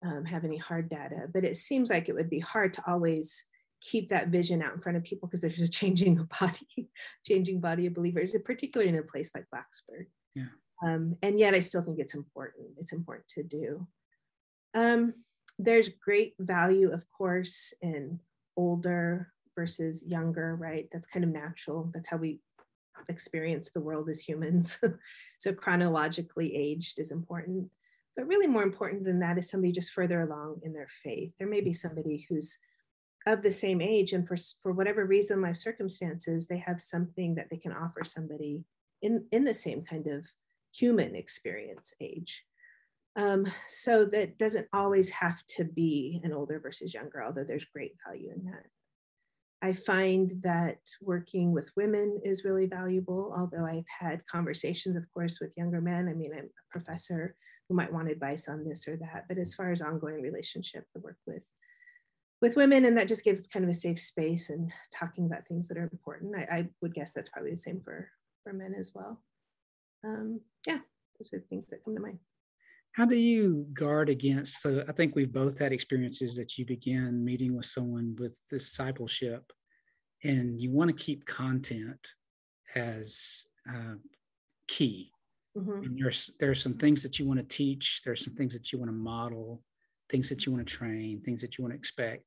um, 0.05 0.25
have 0.25 0.45
any 0.45 0.57
hard 0.57 0.89
data, 0.89 1.29
but 1.33 1.45
it 1.45 1.57
seems 1.57 1.91
like 1.91 2.09
it 2.09 2.15
would 2.15 2.31
be 2.31 2.39
hard 2.39 2.75
to 2.75 2.83
always 2.87 3.45
keep 3.81 4.09
that 4.09 4.29
vision 4.29 4.63
out 4.63 4.75
in 4.75 4.81
front 4.81 4.99
of 4.99 5.05
people 5.05 5.29
because 5.29 5.41
there's 5.41 5.59
a 5.61 5.69
changing 5.69 6.29
body, 6.41 6.89
changing 7.27 7.61
body 7.61 7.87
of 7.87 7.95
believers, 7.95 8.35
particularly 8.45 8.89
in 8.89 8.99
a 8.99 9.03
place 9.03 9.31
like 9.35 9.47
Blacksburg. 9.55 10.07
Yeah. 10.35 10.45
Um, 10.85 11.17
and 11.23 11.39
yet 11.39 11.55
I 11.55 11.61
still 11.61 11.83
think 11.83 11.99
it's 11.99 12.15
important. 12.15 12.69
It's 12.79 12.93
important 12.93 13.29
to 13.31 13.43
do. 13.43 13.87
Um, 14.75 15.15
there's 15.59 15.89
great 15.89 16.35
value, 16.39 16.93
of 16.93 17.05
course, 17.11 17.75
in 17.83 18.21
older 18.57 19.33
versus 19.57 20.05
younger, 20.07 20.55
right? 20.55 20.89
That's 20.93 21.07
kind 21.07 21.25
of 21.25 21.31
natural. 21.31 21.91
That's 21.93 22.09
how 22.09 22.17
we 22.17 22.41
experience 23.09 23.71
the 23.71 23.81
world 23.81 24.09
as 24.09 24.21
humans. 24.21 24.79
so 25.39 25.53
chronologically 25.53 26.55
aged 26.55 26.99
is 26.99 27.11
important. 27.11 27.71
But 28.17 28.27
really 28.27 28.47
more 28.47 28.63
important 28.63 29.05
than 29.05 29.21
that 29.21 29.39
is 29.39 29.49
somebody 29.49 29.73
just 29.73 29.93
further 29.93 30.23
along 30.23 30.61
in 30.65 30.73
their 30.73 30.89
faith. 31.05 31.33
There 31.39 31.49
may 31.49 31.61
be 31.61 31.73
somebody 31.73 32.27
who's 32.29 32.59
of 33.27 33.43
the 33.43 33.51
same 33.51 33.81
age 33.81 34.13
and 34.13 34.27
for, 34.27 34.37
for 34.63 34.73
whatever 34.73 35.05
reason, 35.05 35.43
life 35.43 35.57
circumstances, 35.57 36.47
they 36.47 36.59
have 36.59 36.81
something 36.81 37.35
that 37.35 37.49
they 37.51 37.57
can 37.57 37.73
offer 37.73 38.03
somebody 38.05 38.65
in, 39.03 39.25
in 39.33 39.45
the 39.45 39.55
same 39.55 39.83
kind 39.83 40.07
of 40.07 40.27
human 40.73 41.15
experience 41.15 41.93
age. 42.01 42.45
Um, 43.17 43.47
so 43.67 44.05
that 44.07 44.39
doesn't 44.39 44.69
always 44.73 45.11
have 45.11 45.45
to 45.57 45.65
be 45.65 46.21
an 46.23 46.33
older 46.33 46.61
versus 46.61 46.95
younger, 46.95 47.23
although 47.23 47.45
there's 47.45 47.65
great 47.65 47.95
value 48.07 48.31
in 48.35 48.45
that. 48.47 48.67
I 49.61 49.73
find 49.73 50.41
that 50.43 50.79
working 51.03 51.53
with 51.53 51.71
women 51.77 52.21
is 52.25 52.45
really 52.45 52.67
valuable, 52.67 53.35
although 53.37 53.67
I've 53.67 53.89
had 53.89 54.27
conversations, 54.27 54.95
of 54.97 55.05
course, 55.13 55.41
with 55.41 55.57
younger 55.57 55.81
men. 55.81 56.09
I 56.09 56.15
mean, 56.15 56.33
I'm 56.33 56.45
a 56.45 56.71
professor 56.71 57.35
who 57.69 57.75
might 57.75 57.93
want 57.93 58.11
advice 58.11 58.49
on 58.49 58.65
this 58.65 58.87
or 58.87 58.97
that, 58.99 59.25
but 59.29 59.37
as 59.37 59.55
far 59.55 59.73
as 59.73 59.83
ongoing 59.83 60.23
relationship, 60.23 60.85
I 60.97 61.01
work 61.01 61.19
with 61.27 61.45
with 62.41 62.55
women, 62.55 62.85
and 62.85 62.97
that 62.97 63.09
just 63.09 63.25
gives 63.25 63.49
kind 63.49 63.65
of 63.65 63.69
a 63.69 63.75
safe 63.75 63.99
space 63.99 64.49
and 64.49 64.73
talking 64.95 65.27
about 65.27 65.49
things 65.49 65.67
that 65.67 65.77
are 65.77 65.89
important. 65.91 66.37
I, 66.37 66.43
I 66.43 66.69
would 66.81 66.95
guess 66.95 67.13
that's 67.13 67.29
probably 67.29 67.51
the 67.51 67.57
same 67.57 67.81
for 67.81 68.09
for 68.45 68.53
men 68.53 68.75
as 68.79 68.93
well. 68.95 69.21
Um, 70.05 70.41
yeah, 70.67 70.79
those 71.19 71.33
are 71.33 71.41
the 71.41 71.47
things 71.47 71.67
that 71.67 71.85
come 71.85 71.97
to 71.97 72.01
mind. 72.01 72.21
How 72.99 73.05
do 73.05 73.17
you 73.17 73.65
guard 73.73 74.09
against 74.09 74.61
so 74.61 74.85
i 74.89 74.93
think 74.93 75.15
we've 75.15 75.33
both 75.33 75.59
had 75.59 75.73
experiences 75.73 76.35
that 76.35 76.59
you 76.59 76.67
begin 76.67 77.25
meeting 77.25 77.57
with 77.57 77.65
someone 77.65 78.17
with 78.19 78.37
discipleship 78.51 79.53
and 80.25 80.61
you 80.61 80.73
want 80.73 80.91
to 80.91 81.05
keep 81.05 81.25
content 81.25 82.15
as 82.75 83.47
uh, 83.73 83.95
key. 84.67 85.13
Mm-hmm. 85.57 85.83
and 85.85 85.99
there's 85.99 86.31
there's 86.39 86.63
some 86.63 86.75
things 86.75 87.03
that 87.03 87.19
you 87.19 87.27
want 87.27 87.41
to 87.41 87.57
teach 87.57 88.03
there's 88.05 88.23
some 88.23 88.35
things 88.35 88.53
that 88.53 88.71
you 88.71 88.79
want 88.79 88.91
to 88.91 88.95
model 88.95 89.63
things 90.11 90.29
that 90.29 90.45
you 90.45 90.53
want 90.53 90.65
to 90.65 90.73
train 90.73 91.21
things 91.25 91.41
that 91.41 91.57
you 91.57 91.65
want 91.65 91.73
to 91.73 91.79
expect. 91.79 92.25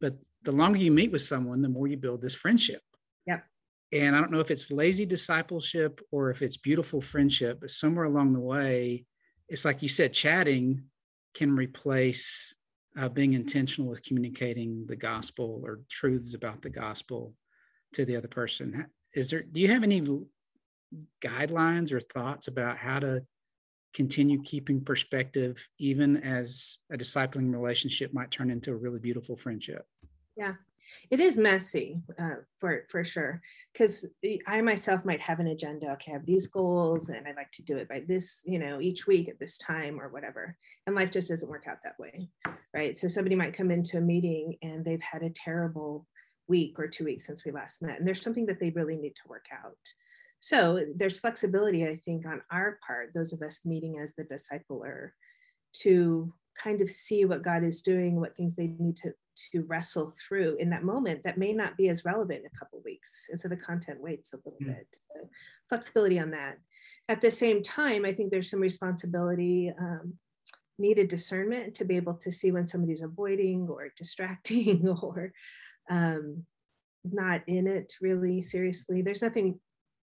But 0.00 0.14
the 0.44 0.52
longer 0.52 0.78
you 0.78 0.90
meet 0.90 1.12
with 1.12 1.22
someone 1.22 1.60
the 1.60 1.68
more 1.68 1.88
you 1.88 1.96
build 1.96 2.22
this 2.22 2.34
friendship. 2.34 2.80
Yep. 3.26 3.44
And 3.92 4.14
i 4.14 4.20
don't 4.20 4.30
know 4.30 4.40
if 4.40 4.50
it's 4.50 4.70
lazy 4.70 5.04
discipleship 5.04 6.00
or 6.12 6.30
if 6.30 6.40
it's 6.40 6.56
beautiful 6.56 7.00
friendship 7.00 7.58
but 7.60 7.70
somewhere 7.70 8.04
along 8.04 8.32
the 8.32 8.40
way 8.40 9.04
it's 9.52 9.66
like 9.66 9.82
you 9.82 9.88
said, 9.88 10.14
chatting 10.14 10.82
can 11.34 11.54
replace 11.54 12.54
uh, 12.98 13.10
being 13.10 13.34
intentional 13.34 13.90
with 13.90 14.02
communicating 14.02 14.86
the 14.86 14.96
gospel 14.96 15.60
or 15.62 15.80
truths 15.90 16.32
about 16.32 16.62
the 16.62 16.70
gospel 16.70 17.34
to 17.92 18.06
the 18.06 18.16
other 18.16 18.28
person. 18.28 18.86
Is 19.14 19.28
there? 19.28 19.42
Do 19.42 19.60
you 19.60 19.68
have 19.68 19.82
any 19.82 20.00
guidelines 21.20 21.92
or 21.92 22.00
thoughts 22.00 22.48
about 22.48 22.78
how 22.78 22.98
to 23.00 23.22
continue 23.92 24.42
keeping 24.42 24.80
perspective, 24.80 25.68
even 25.78 26.16
as 26.16 26.78
a 26.90 26.96
discipling 26.96 27.52
relationship 27.52 28.14
might 28.14 28.30
turn 28.30 28.50
into 28.50 28.72
a 28.72 28.76
really 28.76 29.00
beautiful 29.00 29.36
friendship? 29.36 29.84
Yeah, 30.34 30.54
it 31.10 31.20
is 31.20 31.36
messy 31.38 32.00
uh, 32.18 32.36
for 32.60 32.84
for 32.90 33.04
sure 33.04 33.40
because 33.72 34.06
i 34.46 34.60
myself 34.60 35.04
might 35.04 35.20
have 35.20 35.40
an 35.40 35.48
agenda 35.48 35.90
okay 35.90 36.12
i 36.12 36.14
have 36.14 36.26
these 36.26 36.46
goals 36.46 37.08
and 37.08 37.26
i'd 37.26 37.36
like 37.36 37.50
to 37.52 37.62
do 37.62 37.76
it 37.76 37.88
by 37.88 38.02
this 38.06 38.42
you 38.44 38.58
know 38.58 38.80
each 38.80 39.06
week 39.06 39.28
at 39.28 39.38
this 39.38 39.56
time 39.58 40.00
or 40.00 40.08
whatever 40.08 40.56
and 40.86 40.96
life 40.96 41.10
just 41.10 41.28
doesn't 41.28 41.48
work 41.50 41.66
out 41.68 41.78
that 41.82 41.98
way 41.98 42.28
right? 42.74 42.96
So 42.96 43.08
somebody 43.08 43.36
might 43.36 43.54
come 43.54 43.70
into 43.70 43.98
a 43.98 44.00
meeting 44.00 44.56
and 44.62 44.84
they've 44.84 45.02
had 45.02 45.22
a 45.22 45.30
terrible 45.30 46.06
week 46.48 46.78
or 46.78 46.88
two 46.88 47.04
weeks 47.04 47.26
since 47.26 47.44
we 47.44 47.52
last 47.52 47.82
met 47.82 47.98
and 47.98 48.06
there's 48.06 48.22
something 48.22 48.46
that 48.46 48.58
they 48.60 48.70
really 48.70 48.96
need 48.96 49.14
to 49.16 49.28
work 49.28 49.46
out. 49.52 49.76
So 50.40 50.84
there's 50.96 51.20
flexibility 51.20 51.86
i 51.86 51.96
think 51.96 52.26
on 52.26 52.42
our 52.50 52.78
part 52.84 53.12
those 53.14 53.32
of 53.32 53.42
us 53.42 53.60
meeting 53.64 53.98
as 54.02 54.14
the 54.14 54.24
discipler 54.24 55.10
to 55.72 56.34
kind 56.60 56.82
of 56.82 56.90
see 56.90 57.24
what 57.24 57.42
God 57.42 57.64
is 57.64 57.80
doing, 57.80 58.20
what 58.20 58.36
things 58.36 58.56
they 58.56 58.74
need 58.78 58.96
to 58.96 59.12
to 59.52 59.62
wrestle 59.62 60.12
through 60.26 60.56
in 60.56 60.70
that 60.70 60.84
moment 60.84 61.22
that 61.24 61.38
may 61.38 61.52
not 61.52 61.76
be 61.76 61.88
as 61.88 62.04
relevant 62.04 62.40
in 62.40 62.46
a 62.46 62.58
couple 62.58 62.80
weeks. 62.84 63.26
And 63.30 63.40
so 63.40 63.48
the 63.48 63.56
content 63.56 64.00
waits 64.00 64.32
a 64.32 64.36
little 64.36 64.58
mm. 64.62 64.66
bit. 64.66 64.86
So 64.92 65.28
flexibility 65.68 66.18
on 66.18 66.30
that. 66.30 66.58
At 67.08 67.20
the 67.20 67.30
same 67.30 67.62
time, 67.62 68.04
I 68.04 68.12
think 68.12 68.30
there's 68.30 68.50
some 68.50 68.60
responsibility, 68.60 69.72
um, 69.78 70.14
needed 70.78 71.08
discernment 71.08 71.74
to 71.76 71.84
be 71.84 71.96
able 71.96 72.14
to 72.14 72.32
see 72.32 72.50
when 72.50 72.66
somebody's 72.66 73.02
avoiding 73.02 73.68
or 73.68 73.92
distracting 73.96 74.88
or 75.02 75.32
um, 75.90 76.44
not 77.04 77.42
in 77.46 77.66
it 77.66 77.94
really 78.00 78.40
seriously. 78.40 79.02
There's 79.02 79.22
nothing 79.22 79.58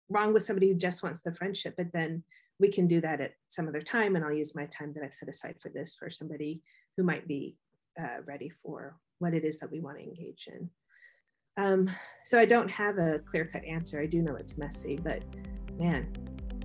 wrong 0.09 0.33
with 0.33 0.43
somebody 0.43 0.69
who 0.69 0.75
just 0.75 1.03
wants 1.03 1.21
the 1.21 1.35
friendship, 1.35 1.75
but 1.77 1.91
then 1.91 2.23
we 2.59 2.69
can 2.69 2.87
do 2.87 3.01
that 3.01 3.21
at 3.21 3.33
some 3.49 3.67
other 3.67 3.81
time 3.81 4.15
and 4.15 4.25
i'll 4.25 4.33
use 4.33 4.55
my 4.55 4.65
time 4.65 4.93
that 4.93 5.03
i've 5.03 5.13
set 5.13 5.29
aside 5.29 5.55
for 5.61 5.69
this 5.69 5.95
for 5.97 6.09
somebody 6.09 6.61
who 6.95 7.03
might 7.03 7.27
be 7.27 7.55
uh, 7.99 8.21
ready 8.25 8.51
for 8.63 8.95
what 9.19 9.33
it 9.33 9.43
is 9.43 9.59
that 9.59 9.71
we 9.71 9.79
want 9.79 9.97
to 9.97 10.03
engage 10.03 10.47
in 10.47 10.69
um, 11.57 11.89
so 12.25 12.39
i 12.39 12.45
don't 12.45 12.69
have 12.69 12.97
a 12.97 13.19
clear 13.19 13.45
cut 13.45 13.63
answer 13.65 13.99
i 13.99 14.05
do 14.05 14.21
know 14.21 14.35
it's 14.35 14.57
messy 14.57 14.97
but 15.01 15.23
man 15.77 16.11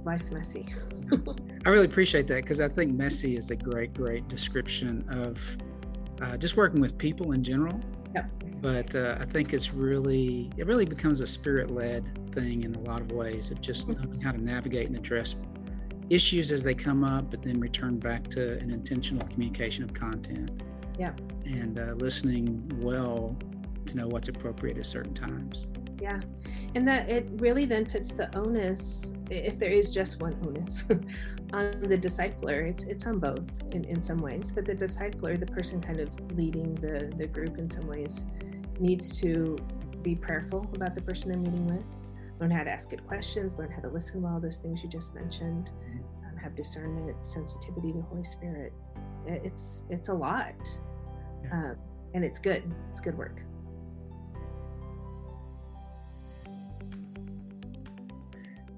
life's 0.04 0.30
messy 0.30 0.66
i 1.66 1.68
really 1.68 1.86
appreciate 1.86 2.26
that 2.26 2.42
because 2.42 2.60
i 2.60 2.68
think 2.68 2.92
messy 2.92 3.36
is 3.36 3.50
a 3.50 3.56
great 3.56 3.92
great 3.94 4.26
description 4.28 5.04
of 5.08 5.56
uh, 6.20 6.36
just 6.36 6.56
working 6.56 6.80
with 6.80 6.96
people 6.98 7.32
in 7.32 7.42
general 7.42 7.78
yep. 8.14 8.30
but 8.60 8.94
uh, 8.94 9.16
i 9.20 9.24
think 9.24 9.52
it's 9.52 9.72
really 9.72 10.50
it 10.56 10.66
really 10.66 10.84
becomes 10.84 11.20
a 11.20 11.26
spirit-led 11.26 12.32
thing 12.32 12.62
in 12.62 12.74
a 12.74 12.80
lot 12.80 13.00
of 13.00 13.12
ways 13.12 13.50
of 13.50 13.60
just 13.60 13.88
mm-hmm. 13.88 14.02
knowing 14.02 14.20
how 14.20 14.32
to 14.32 14.42
navigate 14.42 14.86
and 14.88 14.96
address 14.96 15.36
issues 16.12 16.52
as 16.52 16.62
they 16.62 16.74
come 16.74 17.04
up, 17.04 17.30
but 17.30 17.42
then 17.42 17.58
return 17.58 17.98
back 17.98 18.28
to 18.28 18.58
an 18.58 18.70
intentional 18.70 19.26
communication 19.28 19.82
of 19.82 19.94
content. 19.94 20.62
Yeah. 21.02 21.14
And 21.46 21.80
uh, 21.80 21.94
listening 21.94 22.62
well 22.76 23.36
to 23.86 23.96
know 23.96 24.06
what's 24.06 24.28
appropriate 24.28 24.78
at 24.78 24.86
certain 24.86 25.14
times. 25.14 25.66
Yeah. 26.00 26.20
And 26.76 26.86
that 26.86 27.10
it 27.10 27.26
really 27.32 27.64
then 27.64 27.84
puts 27.84 28.12
the 28.12 28.32
onus, 28.36 29.12
if 29.28 29.58
there 29.58 29.72
is 29.72 29.90
just 29.90 30.20
one 30.20 30.38
onus, 30.46 30.84
on 31.52 31.72
the 31.82 31.98
discipler. 31.98 32.70
It's 32.70 32.84
it's 32.84 33.04
on 33.08 33.18
both 33.18 33.42
in, 33.72 33.82
in 33.86 34.00
some 34.00 34.18
ways, 34.18 34.52
but 34.54 34.64
the 34.64 34.76
discipler, 34.76 35.38
the 35.40 35.46
person 35.46 35.80
kind 35.80 35.98
of 35.98 36.08
leading 36.36 36.76
the, 36.76 37.12
the 37.16 37.26
group 37.26 37.58
in 37.58 37.68
some 37.68 37.88
ways, 37.88 38.24
needs 38.78 39.18
to 39.22 39.58
be 40.02 40.14
prayerful 40.14 40.70
about 40.76 40.94
the 40.94 41.02
person 41.02 41.30
they're 41.30 41.38
meeting 41.38 41.66
with, 41.66 41.84
learn 42.38 42.52
how 42.52 42.62
to 42.62 42.70
ask 42.70 42.90
good 42.90 43.04
questions, 43.08 43.58
learn 43.58 43.72
how 43.72 43.80
to 43.80 43.88
listen 43.88 44.22
well, 44.22 44.38
those 44.38 44.58
things 44.58 44.84
you 44.84 44.88
just 44.88 45.16
mentioned, 45.16 45.72
have 46.40 46.54
discernment, 46.54 47.26
sensitivity 47.26 47.92
to 47.92 47.98
the 47.98 48.04
Holy 48.04 48.24
Spirit. 48.24 48.72
It's 49.26 49.84
it's 49.90 50.08
a 50.08 50.14
lot, 50.14 50.54
yeah. 51.42 51.52
um, 51.52 51.76
and 52.14 52.24
it's 52.24 52.38
good. 52.38 52.62
It's 52.90 53.00
good 53.00 53.16
work. 53.16 53.42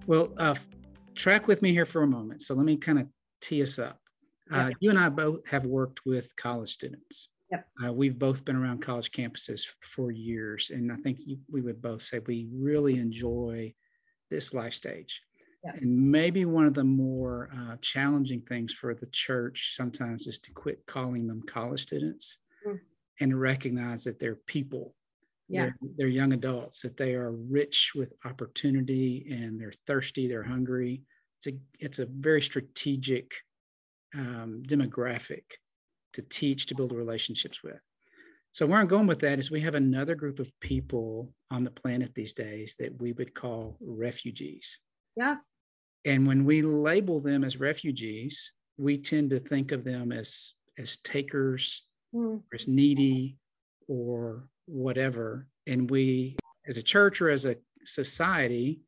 Well, 0.07 0.33
uh, 0.37 0.55
track 1.15 1.47
with 1.47 1.63
me 1.63 1.73
here 1.73 1.87
for 1.87 2.03
a 2.03 2.07
moment. 2.07 2.43
So 2.43 2.55
let 2.55 2.67
me 2.67 2.77
kind 2.77 2.99
of 2.99 3.07
tee 3.41 3.63
us 3.63 3.79
up. 3.79 3.99
Uh, 4.51 4.71
you 4.81 4.91
and 4.91 4.99
I 4.99 5.09
both 5.09 5.47
have 5.49 5.65
worked 5.65 6.05
with 6.05 6.37
college 6.37 6.71
students. 6.71 7.31
Yep. 7.51 7.67
Uh, 7.85 7.93
we've 7.93 8.19
both 8.19 8.45
been 8.45 8.57
around 8.57 8.83
college 8.83 9.11
campuses 9.11 9.67
for 9.81 10.11
years, 10.11 10.71
and 10.71 10.93
I 10.93 10.97
think 10.97 11.19
you, 11.25 11.39
we 11.51 11.63
would 11.63 11.81
both 11.81 12.03
say 12.03 12.19
we 12.19 12.49
really 12.53 12.99
enjoy 12.99 13.75
this 14.31 14.53
life 14.53 14.75
stage. 14.75 15.23
Yeah. 15.65 15.73
And 15.81 16.11
maybe 16.11 16.45
one 16.45 16.67
of 16.67 16.75
the 16.75 16.85
more 16.85 17.49
uh, 17.57 17.77
challenging 17.81 18.43
things 18.43 18.73
for 18.73 18.95
the 18.95 19.07
church 19.07 19.75
sometimes 19.75 20.27
is 20.27 20.39
to 20.41 20.53
quit 20.53 20.85
calling 20.87 21.27
them 21.27 21.43
college 21.43 21.83
students. 21.83 22.39
And 23.21 23.39
recognize 23.41 24.05
that 24.05 24.19
they're 24.19 24.37
people. 24.47 24.95
Yeah. 25.49 25.63
They're, 25.63 25.77
they're, 25.99 26.09
young 26.09 26.33
adults, 26.33 26.81
that 26.83 26.97
they 26.97 27.15
are 27.15 27.33
rich 27.33 27.93
with 27.95 28.13
opportunity 28.25 29.27
and 29.31 29.61
they're 29.61 29.73
thirsty, 29.87 30.27
they're 30.27 30.43
hungry. 30.43 31.03
It's 31.39 31.49
a, 31.49 31.59
it's 31.79 31.99
a 31.99 32.07
very 32.07 32.41
strategic 32.41 33.35
um, 34.15 34.63
demographic 34.67 35.43
to 36.15 36.23
teach, 36.23 36.67
to 36.67 36.75
build 36.75 36.93
relationships 36.93 37.63
with. 37.63 37.81
So, 38.53 38.67
where 38.67 38.79
I'm 38.79 38.87
going 38.87 39.09
with 39.09 39.19
that 39.21 39.41
is 39.41 39.51
we 39.51 39.61
have 39.63 39.75
another 39.75 40.15
group 40.15 40.39
of 40.39 40.49
people 40.61 41.33
on 41.51 41.65
the 41.65 41.73
planet 41.73 42.15
these 42.15 42.33
days 42.33 42.77
that 42.79 43.01
we 43.01 43.13
would 43.13 43.35
call 43.35 43.77
refugees. 43.81 44.79
Yeah. 45.17 45.37
And 46.05 46.25
when 46.25 46.45
we 46.45 46.63
label 46.63 47.19
them 47.19 47.43
as 47.43 47.59
refugees, 47.59 48.53
we 48.77 48.99
tend 48.99 49.31
to 49.31 49.41
think 49.41 49.73
of 49.73 49.83
them 49.83 50.13
as 50.13 50.53
as 50.79 50.97
takers, 50.99 51.83
mm. 52.15 52.37
or 52.37 52.55
as 52.55 52.69
needy, 52.69 53.37
or 53.89 54.49
whatever. 54.67 55.47
And 55.67 55.91
we, 55.91 56.37
as 56.67 56.77
a 56.77 56.83
church 56.83 57.21
or 57.21 57.29
as 57.29 57.45
a 57.45 57.57
society, 57.85 58.81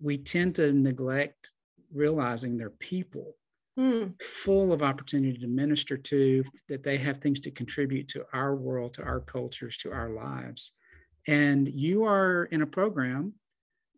we 0.00 0.18
tend 0.18 0.56
to 0.56 0.72
neglect 0.72 1.50
realizing 1.92 2.56
they're 2.56 2.70
people 2.70 3.36
mm. 3.78 4.20
full 4.20 4.72
of 4.72 4.82
opportunity 4.82 5.38
to 5.38 5.46
minister 5.46 5.96
to, 5.96 6.44
that 6.68 6.82
they 6.82 6.96
have 6.98 7.18
things 7.18 7.40
to 7.40 7.50
contribute 7.50 8.08
to 8.08 8.24
our 8.32 8.54
world, 8.54 8.94
to 8.94 9.02
our 9.02 9.20
cultures, 9.20 9.76
to 9.78 9.92
our 9.92 10.10
lives. 10.10 10.72
And 11.28 11.68
you 11.68 12.04
are 12.04 12.44
in 12.46 12.62
a 12.62 12.66
program 12.66 13.34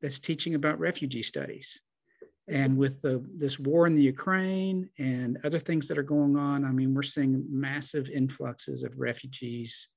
that's 0.03 0.19
teaching 0.19 0.55
about 0.55 0.79
refugee 0.79 1.23
studies. 1.23 1.81
And 2.47 2.77
with 2.77 3.01
the, 3.01 3.25
this 3.35 3.59
war 3.59 3.87
in 3.87 3.95
the 3.95 4.03
Ukraine 4.03 4.91
and 4.99 5.39
other 5.45 5.59
things 5.59 5.89
that 5.89 5.99
are 5.99 6.03
going 6.03 6.37
on, 6.37 6.65
I 6.65 6.73
mean, 6.73 6.95
we're 6.95 7.03
seeing 7.03 7.45
massive 7.49 8.11
influxes 8.11 8.83
of 8.83 8.99
refugees 8.99 9.89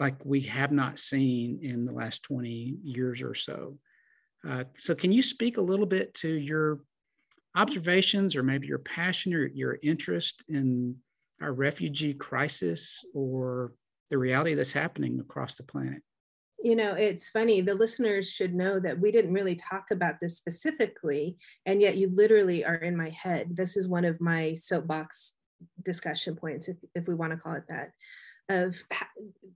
like 0.00 0.16
we 0.24 0.40
have 0.42 0.72
not 0.72 0.98
seen 0.98 1.58
in 1.62 1.84
the 1.84 1.92
last 1.92 2.22
20 2.24 2.76
years 2.82 3.22
or 3.22 3.34
so. 3.34 3.78
Uh, 4.46 4.64
so, 4.76 4.94
can 4.94 5.12
you 5.12 5.22
speak 5.22 5.56
a 5.56 5.62
little 5.62 5.86
bit 5.86 6.14
to 6.14 6.28
your 6.28 6.80
observations 7.56 8.36
or 8.36 8.42
maybe 8.42 8.68
your 8.68 8.78
passion 8.78 9.34
or 9.34 9.46
your 9.46 9.78
interest 9.82 10.44
in 10.48 10.96
our 11.40 11.52
refugee 11.52 12.14
crisis 12.14 13.04
or 13.14 13.72
the 14.10 14.18
reality 14.18 14.54
that's 14.54 14.72
happening 14.72 15.18
across 15.20 15.56
the 15.56 15.64
planet? 15.64 16.02
You 16.62 16.74
know, 16.74 16.94
it's 16.94 17.28
funny, 17.28 17.60
the 17.60 17.74
listeners 17.74 18.30
should 18.30 18.54
know 18.54 18.80
that 18.80 18.98
we 18.98 19.12
didn't 19.12 19.32
really 19.32 19.54
talk 19.54 19.86
about 19.90 20.16
this 20.20 20.36
specifically, 20.36 21.36
and 21.66 21.80
yet 21.80 21.96
you 21.96 22.10
literally 22.12 22.64
are 22.64 22.74
in 22.74 22.96
my 22.96 23.10
head. 23.10 23.56
This 23.56 23.76
is 23.76 23.86
one 23.86 24.04
of 24.04 24.20
my 24.20 24.54
soapbox 24.54 25.34
discussion 25.84 26.36
points, 26.36 26.68
if, 26.68 26.76
if 26.94 27.06
we 27.06 27.14
want 27.14 27.32
to 27.32 27.38
call 27.38 27.54
it 27.54 27.64
that. 27.68 27.92
Of 28.50 28.82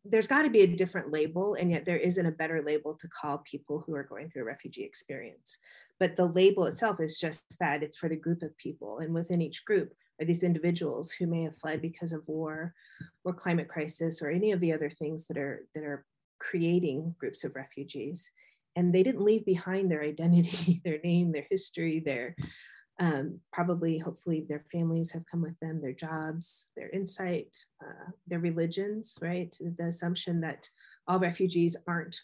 there's 0.04 0.26
got 0.26 0.42
to 0.42 0.50
be 0.50 0.61
a 0.61 0.66
different 0.66 1.12
label, 1.12 1.54
and 1.54 1.71
yet 1.71 1.87
there 1.87 1.97
isn't 1.97 2.26
a 2.26 2.30
better 2.30 2.62
label 2.62 2.94
to 2.94 3.09
call 3.09 3.38
people 3.38 3.82
who 3.87 3.94
are 3.94 4.04
going 4.04 4.28
through 4.28 4.42
a 4.42 4.47
refugee 4.47 4.85
experience. 4.85 5.56
But 5.99 6.14
the 6.14 6.26
label 6.26 6.66
itself 6.66 7.00
is 7.00 7.18
just 7.18 7.59
that 7.59 7.82
it's 7.82 7.97
for 7.97 8.11
the 8.11 8.16
group 8.16 8.42
of 8.42 8.56
people, 8.59 8.99
and 8.99 9.14
within 9.14 9.40
each 9.40 9.64
group, 9.64 9.94
are 10.21 10.26
these 10.26 10.42
individuals 10.42 11.11
who 11.11 11.26
may 11.26 11.42
have 11.44 11.56
fled 11.56 11.80
because 11.80 12.12
of 12.12 12.28
war 12.28 12.75
or 13.25 13.32
climate 13.32 13.68
crisis 13.68 14.21
or 14.21 14.28
any 14.28 14.52
of 14.52 14.61
the 14.61 14.73
other 14.73 14.90
things 14.90 15.26
that 15.26 15.38
are 15.38 15.66
that 15.75 15.85
are 15.85 16.04
creating 16.43 17.15
groups 17.19 17.45
of 17.45 17.55
refugees. 17.55 18.31
And 18.75 18.93
they 18.93 19.03
didn't 19.03 19.25
leave 19.25 19.45
behind 19.45 19.91
their 19.91 20.03
identity 20.03 20.81
their 20.85 20.99
name 21.05 21.33
their 21.33 21.47
history 21.49 22.01
their 22.01 22.35
um, 23.01 23.41
probably 23.53 23.99
hopefully 23.99 24.45
their 24.49 24.65
families 24.71 25.13
have 25.13 25.25
come 25.31 25.43
with 25.43 25.59
them 25.61 25.81
their 25.81 25.93
jobs 25.93 26.69
their 26.77 26.91
insight 26.91 27.57
uh, 27.83 28.11
their 28.27 28.39
religions 28.39 29.19
right? 29.21 29.57
The 29.61 29.87
assumption 29.87 30.41
that 30.41 30.69
all 31.07 31.19
refugees 31.19 31.77
aren't 31.87 32.21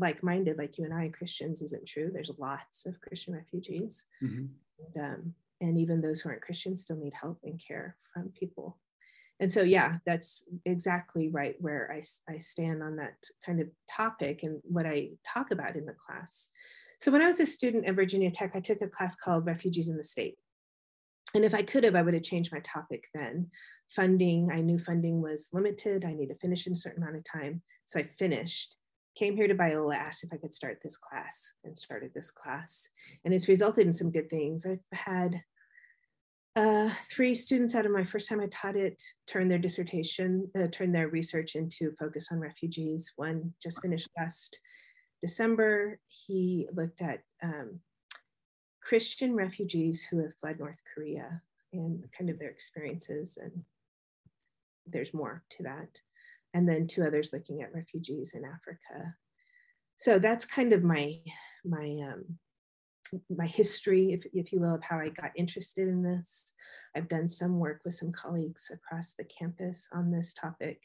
like-minded 0.00 0.56
like 0.58 0.78
you 0.78 0.84
and 0.84 0.94
i 0.94 1.08
christians 1.08 1.60
isn't 1.60 1.86
true. 1.86 2.10
There's 2.12 2.30
lots 2.38 2.86
of 2.86 3.00
christian 3.00 3.34
refugees. 3.34 4.06
Mm-hmm. 4.22 4.46
and, 4.94 5.04
um, 5.04 5.34
and 5.60 5.78
even 5.78 6.00
those 6.00 6.20
who 6.20 6.30
aren't 6.30 6.42
christians 6.42 6.82
still 6.82 6.96
need 6.96 7.14
help 7.14 7.38
and 7.44 7.60
care 7.60 7.96
from 8.12 8.30
people 8.30 8.78
and 9.40 9.52
so 9.52 9.62
yeah 9.62 9.98
that's 10.06 10.44
exactly 10.64 11.28
right 11.28 11.56
where 11.60 11.90
I, 11.92 12.02
I 12.32 12.38
stand 12.38 12.82
on 12.82 12.96
that 12.96 13.14
kind 13.44 13.60
of 13.60 13.68
topic 13.94 14.42
and 14.42 14.60
what 14.64 14.86
i 14.86 15.10
talk 15.26 15.50
about 15.50 15.76
in 15.76 15.86
the 15.86 15.94
class. 15.94 16.48
So 17.00 17.12
when 17.12 17.22
i 17.22 17.26
was 17.26 17.40
a 17.40 17.46
student 17.46 17.86
at 17.86 17.94
virginia 17.94 18.30
tech 18.30 18.52
i 18.54 18.60
took 18.60 18.82
a 18.82 18.88
class 18.88 19.16
called 19.16 19.46
refugees 19.46 19.88
in 19.88 19.96
the 19.96 20.04
state. 20.04 20.36
And 21.34 21.44
if 21.44 21.54
i 21.54 21.62
could 21.62 21.84
have 21.84 21.94
i 21.94 22.02
would 22.02 22.14
have 22.14 22.22
changed 22.22 22.52
my 22.52 22.60
topic 22.60 23.04
then. 23.14 23.50
Funding 23.94 24.50
i 24.52 24.60
knew 24.60 24.78
funding 24.78 25.22
was 25.22 25.48
limited. 25.52 26.04
I 26.04 26.14
need 26.14 26.28
to 26.28 26.34
finish 26.34 26.66
in 26.66 26.72
a 26.72 26.76
certain 26.76 27.02
amount 27.02 27.16
of 27.16 27.24
time. 27.24 27.62
So 27.86 28.00
i 28.00 28.02
finished 28.02 28.76
came 29.18 29.36
here 29.36 29.48
to 29.48 29.54
Biola, 29.54 29.96
asked 29.96 30.22
if 30.22 30.32
I 30.32 30.36
could 30.36 30.54
start 30.54 30.78
this 30.82 30.96
class 30.96 31.54
and 31.64 31.76
started 31.76 32.12
this 32.14 32.30
class. 32.30 32.88
And 33.24 33.34
it's 33.34 33.48
resulted 33.48 33.86
in 33.86 33.92
some 33.92 34.12
good 34.12 34.30
things. 34.30 34.64
I've 34.64 34.78
had 34.92 35.42
uh, 36.56 36.90
three 37.10 37.34
students 37.34 37.74
out 37.74 37.86
of 37.86 37.92
my 37.92 38.04
first 38.04 38.28
time 38.28 38.40
I 38.40 38.48
taught 38.50 38.76
it 38.76 39.00
turned 39.26 39.50
their 39.50 39.58
dissertation, 39.58 40.50
uh, 40.58 40.66
turn 40.72 40.92
their 40.92 41.08
research 41.08 41.54
into 41.54 41.92
focus 41.98 42.28
on 42.32 42.40
refugees. 42.40 43.12
One 43.16 43.54
just 43.62 43.80
finished 43.80 44.08
last 44.18 44.58
December. 45.20 46.00
He 46.08 46.66
looked 46.72 47.00
at 47.00 47.20
um, 47.42 47.80
Christian 48.82 49.34
refugees 49.34 50.02
who 50.02 50.18
have 50.22 50.34
fled 50.34 50.58
North 50.58 50.80
Korea 50.94 51.42
and 51.72 52.04
kind 52.16 52.30
of 52.30 52.38
their 52.38 52.50
experiences. 52.50 53.38
And 53.40 53.64
there's 54.86 55.14
more 55.14 55.44
to 55.50 55.62
that 55.64 56.00
and 56.54 56.68
then 56.68 56.86
two 56.86 57.04
others 57.04 57.30
looking 57.32 57.62
at 57.62 57.74
refugees 57.74 58.34
in 58.34 58.44
Africa. 58.44 59.14
So 59.96 60.18
that's 60.18 60.44
kind 60.44 60.72
of 60.72 60.82
my 60.82 61.18
my 61.64 61.98
um, 62.12 62.38
my 63.34 63.46
history, 63.46 64.12
if, 64.12 64.24
if 64.32 64.52
you 64.52 64.60
will, 64.60 64.74
of 64.74 64.82
how 64.82 64.98
I 64.98 65.08
got 65.08 65.32
interested 65.36 65.88
in 65.88 66.02
this. 66.02 66.54
I've 66.94 67.08
done 67.08 67.28
some 67.28 67.58
work 67.58 67.80
with 67.84 67.94
some 67.94 68.12
colleagues 68.12 68.70
across 68.72 69.14
the 69.14 69.24
campus 69.24 69.88
on 69.92 70.10
this 70.10 70.34
topic. 70.34 70.80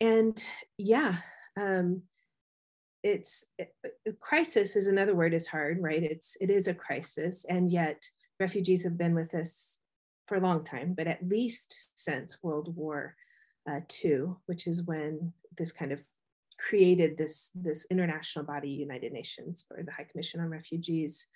And 0.00 0.42
yeah, 0.78 1.18
um, 1.60 2.02
it's 3.02 3.44
it, 3.58 3.74
crisis 4.20 4.76
is 4.76 4.86
another 4.86 5.14
word 5.14 5.34
is 5.34 5.46
hard, 5.46 5.78
right? 5.80 6.02
It's 6.02 6.36
it 6.40 6.50
is 6.50 6.68
a 6.68 6.74
crisis, 6.74 7.44
and 7.48 7.70
yet 7.70 8.02
refugees 8.38 8.84
have 8.84 8.96
been 8.96 9.14
with 9.14 9.34
us 9.34 9.78
for 10.26 10.36
a 10.36 10.40
long 10.40 10.64
time, 10.64 10.94
but 10.94 11.06
at 11.06 11.26
least 11.28 11.90
since 11.94 12.42
World 12.42 12.74
War 12.76 13.16
uh, 13.68 13.80
II, 14.04 14.34
which 14.46 14.66
is 14.66 14.82
when 14.82 15.32
this 15.56 15.72
kind 15.72 15.92
of 15.92 16.02
created 16.58 17.16
this, 17.16 17.50
this 17.54 17.86
international 17.90 18.44
body, 18.44 18.70
United 18.70 19.12
Nations 19.12 19.64
for 19.66 19.82
the 19.82 19.92
High 19.92 20.06
Commission 20.10 20.40
on 20.40 20.48
Refugees, 20.48 21.26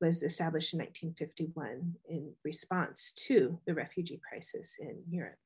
was 0.00 0.22
established 0.22 0.72
in 0.72 0.80
1951 0.80 1.94
in 2.08 2.32
response 2.44 3.12
to 3.26 3.58
the 3.66 3.74
refugee 3.74 4.20
crisis 4.26 4.76
in 4.80 5.02
Europe. 5.10 5.38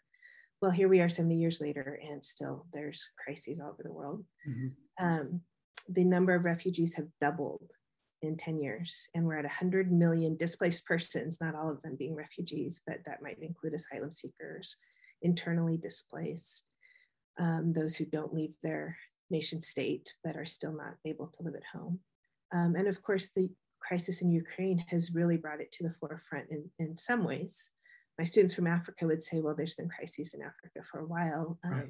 Well, 0.62 0.70
here 0.70 0.88
we 0.88 1.00
are 1.00 1.08
70 1.08 1.36
years 1.36 1.60
later, 1.60 1.98
and 2.02 2.24
still 2.24 2.66
there's 2.72 3.06
crises 3.22 3.60
all 3.60 3.70
over 3.70 3.82
the 3.82 3.92
world. 3.92 4.24
Mm-hmm. 4.48 5.04
Um, 5.04 5.40
the 5.88 6.04
number 6.04 6.34
of 6.34 6.44
refugees 6.44 6.94
have 6.94 7.08
doubled 7.20 7.70
in 8.22 8.36
10 8.36 8.58
years, 8.58 9.08
and 9.14 9.26
we're 9.26 9.38
at 9.38 9.44
100 9.44 9.92
million 9.92 10.36
displaced 10.36 10.86
persons, 10.86 11.40
not 11.40 11.54
all 11.54 11.70
of 11.70 11.82
them 11.82 11.96
being 11.96 12.14
refugees, 12.14 12.80
but 12.86 13.00
that 13.04 13.22
might 13.22 13.38
include 13.42 13.74
asylum 13.74 14.12
seekers, 14.12 14.76
internally 15.20 15.76
displaced, 15.76 16.66
um, 17.38 17.72
those 17.72 17.96
who 17.96 18.06
don't 18.06 18.32
leave 18.32 18.54
their 18.62 18.96
nation 19.30 19.60
state 19.60 20.14
but 20.22 20.36
are 20.36 20.44
still 20.44 20.72
not 20.72 20.94
able 21.04 21.28
to 21.28 21.42
live 21.42 21.54
at 21.54 21.78
home. 21.78 22.00
Um, 22.52 22.74
and 22.76 22.88
of 22.88 23.02
course, 23.02 23.30
the 23.30 23.50
crisis 23.80 24.22
in 24.22 24.30
Ukraine 24.30 24.84
has 24.88 25.14
really 25.14 25.36
brought 25.36 25.60
it 25.60 25.72
to 25.72 25.82
the 25.82 25.94
forefront 26.00 26.46
in, 26.50 26.70
in 26.78 26.96
some 26.96 27.24
ways. 27.24 27.70
My 28.18 28.24
students 28.24 28.54
from 28.54 28.66
Africa 28.66 29.06
would 29.06 29.22
say, 29.22 29.40
well, 29.40 29.54
there's 29.54 29.74
been 29.74 29.88
crises 29.88 30.34
in 30.34 30.40
Africa 30.40 30.86
for 30.90 31.00
a 31.00 31.06
while. 31.06 31.58
Um, 31.64 31.70
right. 31.72 31.88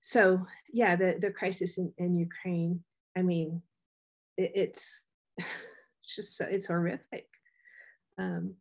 So 0.00 0.46
yeah, 0.72 0.96
the, 0.96 1.18
the 1.20 1.30
crisis 1.30 1.78
in, 1.78 1.92
in 1.98 2.16
Ukraine, 2.16 2.82
I 3.16 3.22
mean, 3.22 3.62
it, 4.36 4.52
it's, 4.54 5.04
it's 5.38 6.16
just, 6.16 6.36
so, 6.36 6.46
it's 6.48 6.66
horrific. 6.66 7.28
Um, 8.18 8.54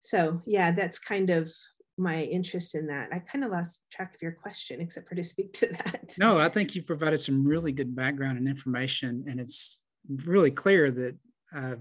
so 0.00 0.40
yeah, 0.46 0.72
that's 0.72 0.98
kind 0.98 1.30
of 1.30 1.50
my 1.96 2.22
interest 2.22 2.74
in 2.74 2.86
that. 2.88 3.08
I 3.12 3.20
kind 3.20 3.44
of 3.44 3.50
lost 3.50 3.80
track 3.92 4.14
of 4.14 4.22
your 4.22 4.32
question, 4.32 4.80
except 4.80 5.08
for 5.08 5.14
to 5.14 5.24
speak 5.24 5.52
to 5.54 5.66
that. 5.68 6.14
No, 6.18 6.38
I 6.38 6.48
think 6.48 6.74
you've 6.74 6.86
provided 6.86 7.18
some 7.18 7.46
really 7.46 7.72
good 7.72 7.94
background 7.94 8.38
and 8.38 8.48
information, 8.48 9.24
and 9.28 9.40
it's 9.40 9.82
really 10.24 10.50
clear 10.50 10.90
that. 10.90 11.16
Uh, 11.54 11.76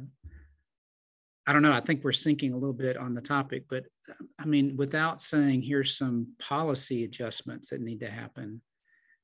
I 1.46 1.52
don't 1.52 1.62
know. 1.62 1.74
I 1.74 1.82
think 1.82 2.06
we're 2.06 2.12
syncing 2.12 2.54
a 2.54 2.56
little 2.56 2.72
bit 2.72 2.96
on 2.96 3.14
the 3.14 3.22
topic, 3.22 3.66
but 3.70 3.84
I 4.40 4.46
mean, 4.46 4.78
without 4.78 5.22
saying 5.22 5.62
here's 5.62 5.98
some 5.98 6.28
policy 6.40 7.04
adjustments 7.04 7.70
that 7.70 7.82
need 7.82 8.00
to 8.00 8.10
happen, 8.10 8.62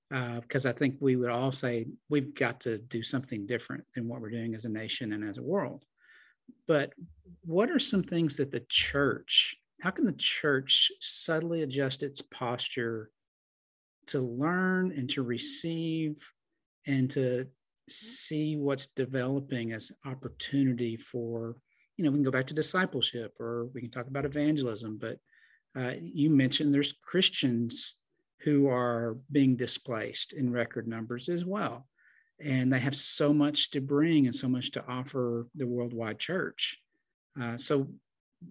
because 0.10 0.66
uh, 0.66 0.70
I 0.70 0.72
think 0.74 0.98
we 1.00 1.16
would 1.16 1.30
all 1.30 1.54
say 1.54 1.86
we've 2.10 2.36
got 2.36 2.60
to 2.62 2.78
do 2.78 3.04
something 3.04 3.46
different 3.46 3.86
than 3.96 4.10
what 4.10 4.20
we're 4.20 4.32
doing 4.32 4.54
as 4.54 4.66
a 4.66 4.70
nation 4.70 5.14
and 5.14 5.24
as 5.24 5.38
a 5.38 5.44
world. 5.44 5.86
But 6.68 6.92
what 7.46 7.72
are 7.72 7.80
some 7.80 8.04
things 8.04 8.36
that 8.36 8.52
the 8.52 8.66
church 8.68 9.56
how 9.82 9.90
can 9.92 10.06
the 10.06 10.14
church 10.14 10.92
subtly 11.00 11.64
adjust 11.64 12.04
its 12.04 12.22
posture 12.22 13.10
to 14.08 14.20
learn 14.20 14.92
and 14.92 15.10
to 15.12 15.24
receive 15.24 16.18
and 16.88 17.10
to 17.12 17.48
see 17.88 18.56
what's 18.56 18.88
developing 18.88 19.74
as 19.74 19.92
opportunity 20.06 20.96
for 20.98 21.56
you 21.98 22.06
know 22.06 22.12
we 22.12 22.18
can 22.18 22.24
go 22.24 22.32
back 22.32 22.48
to 22.48 22.54
discipleship 22.54 23.34
or 23.40 23.70
we 23.74 23.82
can 23.82 23.90
talk 23.90 24.08
about 24.08 24.26
evangelism 24.26 24.98
but 24.98 25.18
uh, 25.76 25.94
you 26.00 26.30
mentioned 26.30 26.74
there's 26.74 26.94
christians 27.04 28.00
who 28.42 28.68
are 28.68 29.18
being 29.32 29.56
displaced 29.56 30.34
in 30.34 30.52
record 30.52 30.88
numbers 30.88 31.30
as 31.30 31.46
well. 31.46 31.88
And 32.42 32.72
they 32.72 32.80
have 32.80 32.96
so 32.96 33.34
much 33.34 33.72
to 33.72 33.82
bring 33.82 34.26
and 34.26 34.36
so 34.36 34.48
much 34.48 34.72
to 34.72 34.86
offer 34.88 35.48
the 35.56 35.68
worldwide 35.68 36.20
church. 36.20 36.80
Uh, 37.40 37.58
so 37.58 37.90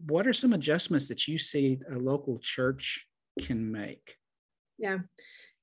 what 0.06 0.26
are 0.26 0.32
some 0.32 0.52
adjustments 0.52 1.08
that 1.08 1.26
you 1.26 1.38
see 1.38 1.78
a 1.90 1.98
local 1.98 2.38
church 2.38 3.06
can 3.40 3.70
make? 3.70 4.16
Yeah. 4.78 4.98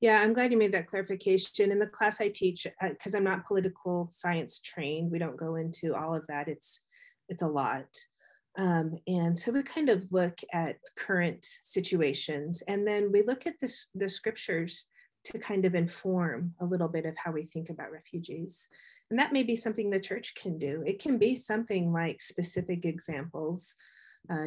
Yeah, 0.02 0.20
I'm 0.22 0.34
glad 0.34 0.52
you 0.52 0.58
made 0.58 0.74
that 0.74 0.88
clarification. 0.88 1.72
In 1.72 1.80
the 1.80 1.88
class 1.88 2.20
I 2.20 2.30
teach, 2.30 2.68
because 2.82 3.16
uh, 3.16 3.18
I'm 3.18 3.24
not 3.24 3.48
political 3.48 4.10
science 4.12 4.60
trained, 4.60 5.10
we 5.10 5.20
don't 5.20 5.38
go 5.38 5.56
into 5.56 5.96
all 5.96 6.14
of 6.14 6.28
that. 6.28 6.48
It's 6.48 6.82
it's 7.28 7.42
a 7.42 7.48
lot, 7.48 7.88
um, 8.58 9.00
and 9.08 9.40
so 9.40 9.52
we 9.52 9.64
kind 9.64 9.90
of 9.90 10.12
look 10.12 10.38
at 10.54 10.76
current 10.98 11.46
situations, 11.64 12.62
and 12.68 12.86
then 12.86 13.12
we 13.12 13.24
look 13.24 13.48
at 13.48 13.56
this, 13.60 13.88
the 13.96 14.08
scriptures 14.10 14.88
to 15.26 15.40
kind 15.40 15.66
of 15.66 15.74
inform 15.74 16.54
a 16.62 16.66
little 16.66 16.88
bit 16.88 17.06
of 17.06 17.16
how 17.18 17.32
we 17.32 17.46
think 17.46 17.70
about 17.70 17.92
refugees. 17.92 18.68
And 19.10 19.20
that 19.20 19.34
may 19.34 19.44
be 19.44 19.56
something 19.56 19.90
the 19.90 20.00
church 20.00 20.34
can 20.36 20.60
do. 20.60 20.84
It 20.86 21.02
can 21.02 21.18
be 21.18 21.36
something 21.36 21.92
like 21.92 22.22
specific 22.22 22.86
examples 22.86 23.76
uh, 24.30 24.46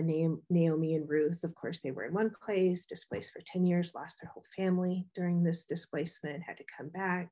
Naomi 0.50 0.94
and 0.94 1.08
Ruth, 1.08 1.44
of 1.44 1.54
course, 1.54 1.80
they 1.80 1.90
were 1.90 2.04
in 2.04 2.14
one 2.14 2.30
place, 2.30 2.86
displaced 2.86 3.32
for 3.32 3.40
10 3.40 3.64
years, 3.64 3.94
lost 3.94 4.20
their 4.20 4.30
whole 4.30 4.44
family 4.56 5.06
during 5.14 5.42
this 5.42 5.66
displacement, 5.66 6.42
had 6.42 6.56
to 6.58 6.64
come 6.76 6.88
back. 6.88 7.28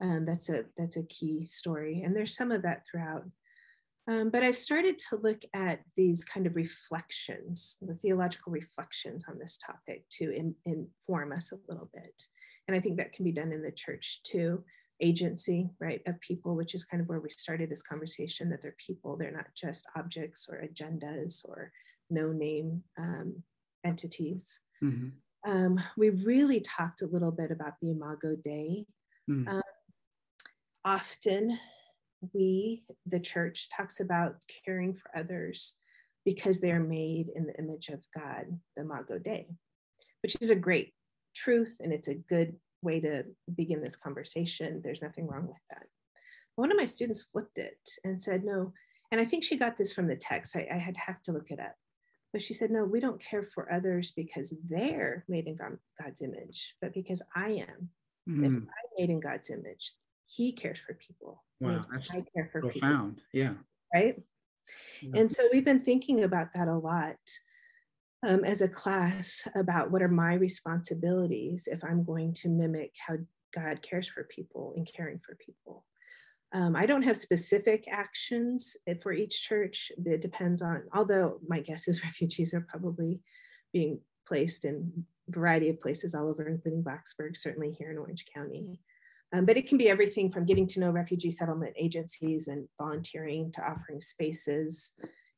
Um, 0.00 0.24
that's 0.24 0.48
a 0.48 0.64
that's 0.76 0.96
a 0.96 1.04
key 1.04 1.46
story, 1.46 2.02
and 2.02 2.14
there's 2.16 2.36
some 2.36 2.50
of 2.50 2.62
that 2.62 2.82
throughout. 2.90 3.24
Um, 4.06 4.28
but 4.30 4.42
I've 4.42 4.58
started 4.58 4.98
to 5.08 5.16
look 5.16 5.42
at 5.54 5.80
these 5.96 6.24
kind 6.24 6.46
of 6.46 6.56
reflections, 6.56 7.78
the 7.80 7.94
theological 7.94 8.52
reflections 8.52 9.24
on 9.28 9.38
this 9.38 9.56
topic 9.56 10.04
to 10.18 10.30
in, 10.30 10.54
inform 10.66 11.32
us 11.32 11.52
a 11.52 11.72
little 11.72 11.88
bit, 11.94 12.22
and 12.66 12.76
I 12.76 12.80
think 12.80 12.96
that 12.96 13.12
can 13.12 13.24
be 13.24 13.32
done 13.32 13.52
in 13.52 13.62
the 13.62 13.72
church 13.72 14.20
too 14.24 14.64
agency, 15.00 15.70
right, 15.80 16.00
of 16.06 16.20
people, 16.20 16.54
which 16.54 16.74
is 16.74 16.84
kind 16.84 17.00
of 17.00 17.08
where 17.08 17.20
we 17.20 17.30
started 17.30 17.70
this 17.70 17.82
conversation 17.82 18.50
that 18.50 18.62
they're 18.62 18.76
people, 18.84 19.16
they're 19.16 19.32
not 19.32 19.46
just 19.56 19.84
objects 19.96 20.46
or 20.48 20.64
agendas 20.64 21.44
or 21.44 21.72
no 22.10 22.32
name 22.32 22.82
um, 22.98 23.42
entities. 23.84 24.60
Mm-hmm. 24.82 25.50
Um, 25.50 25.80
we 25.96 26.10
really 26.10 26.60
talked 26.60 27.02
a 27.02 27.06
little 27.06 27.32
bit 27.32 27.50
about 27.50 27.74
the 27.80 27.90
Imago 27.90 28.36
Dei. 28.42 28.86
Mm-hmm. 29.30 29.48
Um, 29.48 29.62
often, 30.84 31.58
we, 32.32 32.84
the 33.06 33.20
church, 33.20 33.68
talks 33.76 34.00
about 34.00 34.36
caring 34.64 34.94
for 34.94 35.10
others 35.16 35.74
because 36.24 36.60
they 36.60 36.70
are 36.70 36.80
made 36.80 37.26
in 37.34 37.46
the 37.46 37.56
image 37.58 37.88
of 37.88 38.04
God, 38.14 38.46
the 38.76 38.82
Imago 38.82 39.18
Dei, 39.18 39.46
which 40.22 40.36
is 40.40 40.50
a 40.50 40.56
great 40.56 40.94
truth 41.34 41.78
and 41.80 41.92
it's 41.92 42.08
a 42.08 42.14
good 42.14 42.56
way 42.84 43.00
to 43.00 43.24
begin 43.54 43.82
this 43.82 43.96
conversation. 43.96 44.80
There's 44.84 45.02
nothing 45.02 45.26
wrong 45.26 45.48
with 45.48 45.62
that. 45.70 45.86
One 46.56 46.70
of 46.70 46.76
my 46.76 46.84
students 46.84 47.24
flipped 47.24 47.58
it 47.58 47.78
and 48.04 48.22
said, 48.22 48.44
no, 48.44 48.72
and 49.10 49.20
I 49.20 49.24
think 49.24 49.42
she 49.42 49.56
got 49.56 49.76
this 49.76 49.92
from 49.92 50.06
the 50.06 50.16
text. 50.16 50.56
I, 50.56 50.68
I 50.72 50.78
had 50.78 50.96
have 50.96 51.22
to 51.24 51.32
look 51.32 51.50
it 51.50 51.60
up. 51.60 51.74
But 52.32 52.42
she 52.42 52.52
said, 52.52 52.70
no, 52.70 52.84
we 52.84 52.98
don't 52.98 53.22
care 53.22 53.48
for 53.54 53.72
others 53.72 54.10
because 54.10 54.52
they're 54.68 55.24
made 55.28 55.46
in 55.46 55.56
God, 55.56 55.78
God's 56.02 56.20
image, 56.20 56.74
but 56.80 56.92
because 56.92 57.22
I 57.34 57.64
am. 57.68 57.90
Mm. 58.28 58.44
If 58.44 58.52
I'm 58.52 58.68
made 58.98 59.10
in 59.10 59.20
God's 59.20 59.50
image, 59.50 59.92
he 60.26 60.52
cares 60.52 60.80
for 60.80 60.94
people. 60.94 61.44
Wow, 61.60 61.80
that's 61.92 62.12
I 62.12 62.24
care 62.34 62.48
for 62.50 62.60
profound. 62.60 63.16
People, 63.16 63.28
yeah. 63.32 63.54
Right. 63.94 64.20
Yeah. 65.00 65.20
And 65.20 65.30
so 65.30 65.48
we've 65.52 65.64
been 65.64 65.84
thinking 65.84 66.24
about 66.24 66.48
that 66.54 66.66
a 66.66 66.76
lot 66.76 67.16
um, 68.26 68.44
as 68.44 68.62
a 68.62 68.68
class 68.68 69.46
about 69.54 69.90
what 69.90 70.02
are 70.02 70.08
my 70.08 70.34
responsibilities 70.34 71.68
if 71.70 71.84
I'm 71.84 72.04
going 72.04 72.32
to 72.34 72.48
mimic 72.48 72.92
how 73.06 73.16
God 73.54 73.82
cares 73.82 74.08
for 74.08 74.24
people 74.24 74.74
and 74.76 74.88
caring 74.90 75.20
for 75.24 75.36
people. 75.36 75.84
Um, 76.52 76.76
I 76.76 76.86
don't 76.86 77.02
have 77.02 77.16
specific 77.16 77.84
actions 77.90 78.76
for 79.02 79.12
each 79.12 79.42
church. 79.42 79.90
It 80.04 80.22
depends 80.22 80.62
on, 80.62 80.84
although 80.94 81.40
my 81.46 81.60
guess 81.60 81.88
is 81.88 82.04
refugees 82.04 82.54
are 82.54 82.66
probably 82.68 83.20
being 83.72 84.00
placed 84.26 84.64
in 84.64 85.04
a 85.28 85.32
variety 85.32 85.68
of 85.68 85.80
places 85.80 86.14
all 86.14 86.28
over, 86.28 86.46
including 86.46 86.84
Blacksburg, 86.84 87.36
certainly 87.36 87.72
here 87.72 87.90
in 87.90 87.98
Orange 87.98 88.24
County. 88.32 88.80
Um, 89.34 89.46
but 89.46 89.56
it 89.56 89.68
can 89.68 89.78
be 89.78 89.88
everything 89.88 90.30
from 90.30 90.46
getting 90.46 90.66
to 90.68 90.80
know 90.80 90.90
refugee 90.90 91.32
settlement 91.32 91.74
agencies 91.76 92.46
and 92.46 92.68
volunteering 92.78 93.50
to 93.52 93.62
offering 93.62 94.00
spaces 94.00 94.92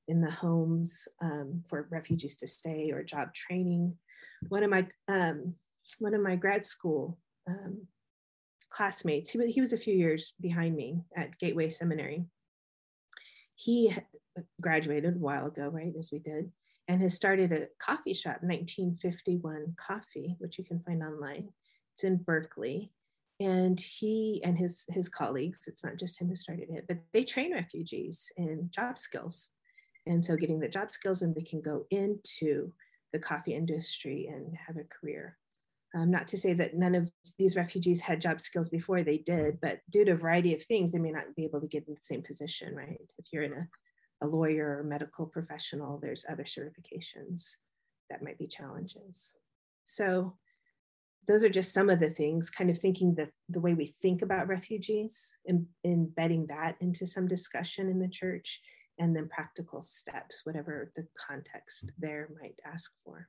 in 0.08 0.20
the 0.20 0.30
homes 0.30 1.08
um, 1.22 1.62
for 1.68 1.88
refugees 1.90 2.36
to 2.38 2.46
stay 2.46 2.90
or 2.92 3.02
job 3.02 3.34
training. 3.34 3.96
One 4.48 4.62
of 4.62 4.70
my 4.70 4.86
um, 5.08 5.54
one 5.98 6.14
of 6.14 6.20
my 6.20 6.36
grad 6.36 6.64
school 6.64 7.18
um, 7.48 7.86
classmates. 8.70 9.30
He, 9.30 9.46
he 9.52 9.60
was 9.60 9.72
a 9.72 9.78
few 9.78 9.94
years 9.94 10.34
behind 10.40 10.76
me 10.76 11.00
at 11.16 11.38
Gateway 11.38 11.70
Seminary. 11.70 12.24
He 13.54 13.96
graduated 14.60 15.16
a 15.16 15.18
while 15.18 15.46
ago, 15.46 15.68
right, 15.68 15.92
as 15.98 16.10
we 16.12 16.18
did, 16.18 16.50
and 16.88 17.00
has 17.00 17.14
started 17.14 17.52
a 17.52 17.68
coffee 17.78 18.12
shop, 18.12 18.38
1951 18.42 19.76
Coffee, 19.78 20.36
which 20.38 20.58
you 20.58 20.64
can 20.64 20.80
find 20.80 21.02
online. 21.02 21.48
It's 21.94 22.04
in 22.04 22.22
Berkeley. 22.22 22.92
And 23.38 23.78
he 23.78 24.40
and 24.44 24.56
his 24.56 24.86
his 24.88 25.10
colleagues, 25.10 25.60
it's 25.66 25.84
not 25.84 25.98
just 25.98 26.18
him 26.18 26.28
who 26.28 26.36
started 26.36 26.70
it, 26.70 26.86
but 26.88 26.98
they 27.12 27.22
train 27.22 27.52
refugees 27.52 28.32
in 28.38 28.70
job 28.70 28.98
skills. 28.98 29.50
And 30.06 30.24
so 30.24 30.36
getting 30.36 30.60
the 30.60 30.68
job 30.68 30.90
skills 30.90 31.22
and 31.22 31.34
they 31.34 31.42
can 31.42 31.60
go 31.60 31.84
into 31.90 32.72
the 33.12 33.18
coffee 33.18 33.54
industry 33.54 34.28
and 34.32 34.56
have 34.66 34.76
a 34.76 34.84
career. 34.84 35.36
Um, 35.94 36.10
not 36.10 36.28
to 36.28 36.36
say 36.36 36.52
that 36.54 36.74
none 36.74 36.94
of 36.94 37.10
these 37.38 37.56
refugees 37.56 38.00
had 38.00 38.20
job 38.20 38.40
skills 38.40 38.68
before 38.68 39.02
they 39.02 39.18
did, 39.18 39.58
but 39.60 39.80
due 39.90 40.04
to 40.04 40.12
a 40.12 40.16
variety 40.16 40.52
of 40.52 40.62
things, 40.62 40.92
they 40.92 40.98
may 40.98 41.10
not 41.10 41.34
be 41.34 41.44
able 41.44 41.60
to 41.60 41.66
get 41.66 41.86
in 41.88 41.94
the 41.94 42.00
same 42.02 42.22
position, 42.22 42.74
right? 42.74 43.00
If 43.18 43.26
you're 43.32 43.44
in 43.44 43.52
a, 43.52 43.68
a 44.22 44.26
lawyer 44.26 44.78
or 44.78 44.84
medical 44.84 45.26
professional, 45.26 45.98
there's 45.98 46.26
other 46.28 46.44
certifications 46.44 47.52
that 48.10 48.22
might 48.22 48.38
be 48.38 48.46
challenges. 48.46 49.32
So 49.84 50.36
those 51.26 51.44
are 51.44 51.48
just 51.48 51.72
some 51.72 51.88
of 51.90 52.00
the 52.00 52.10
things, 52.10 52.50
kind 52.50 52.70
of 52.70 52.78
thinking 52.78 53.14
that 53.16 53.30
the 53.48 53.60
way 53.60 53.74
we 53.74 53.86
think 53.86 54.22
about 54.22 54.48
refugees 54.48 55.34
and 55.46 55.66
embedding 55.84 56.46
that 56.48 56.76
into 56.80 57.06
some 57.06 57.26
discussion 57.26 57.88
in 57.88 57.98
the 57.98 58.08
church, 58.08 58.60
and 58.98 59.14
then 59.14 59.28
practical 59.28 59.82
steps, 59.82 60.42
whatever 60.44 60.92
the 60.96 61.06
context 61.28 61.90
there 61.98 62.28
might 62.40 62.58
ask 62.64 62.92
for. 63.04 63.28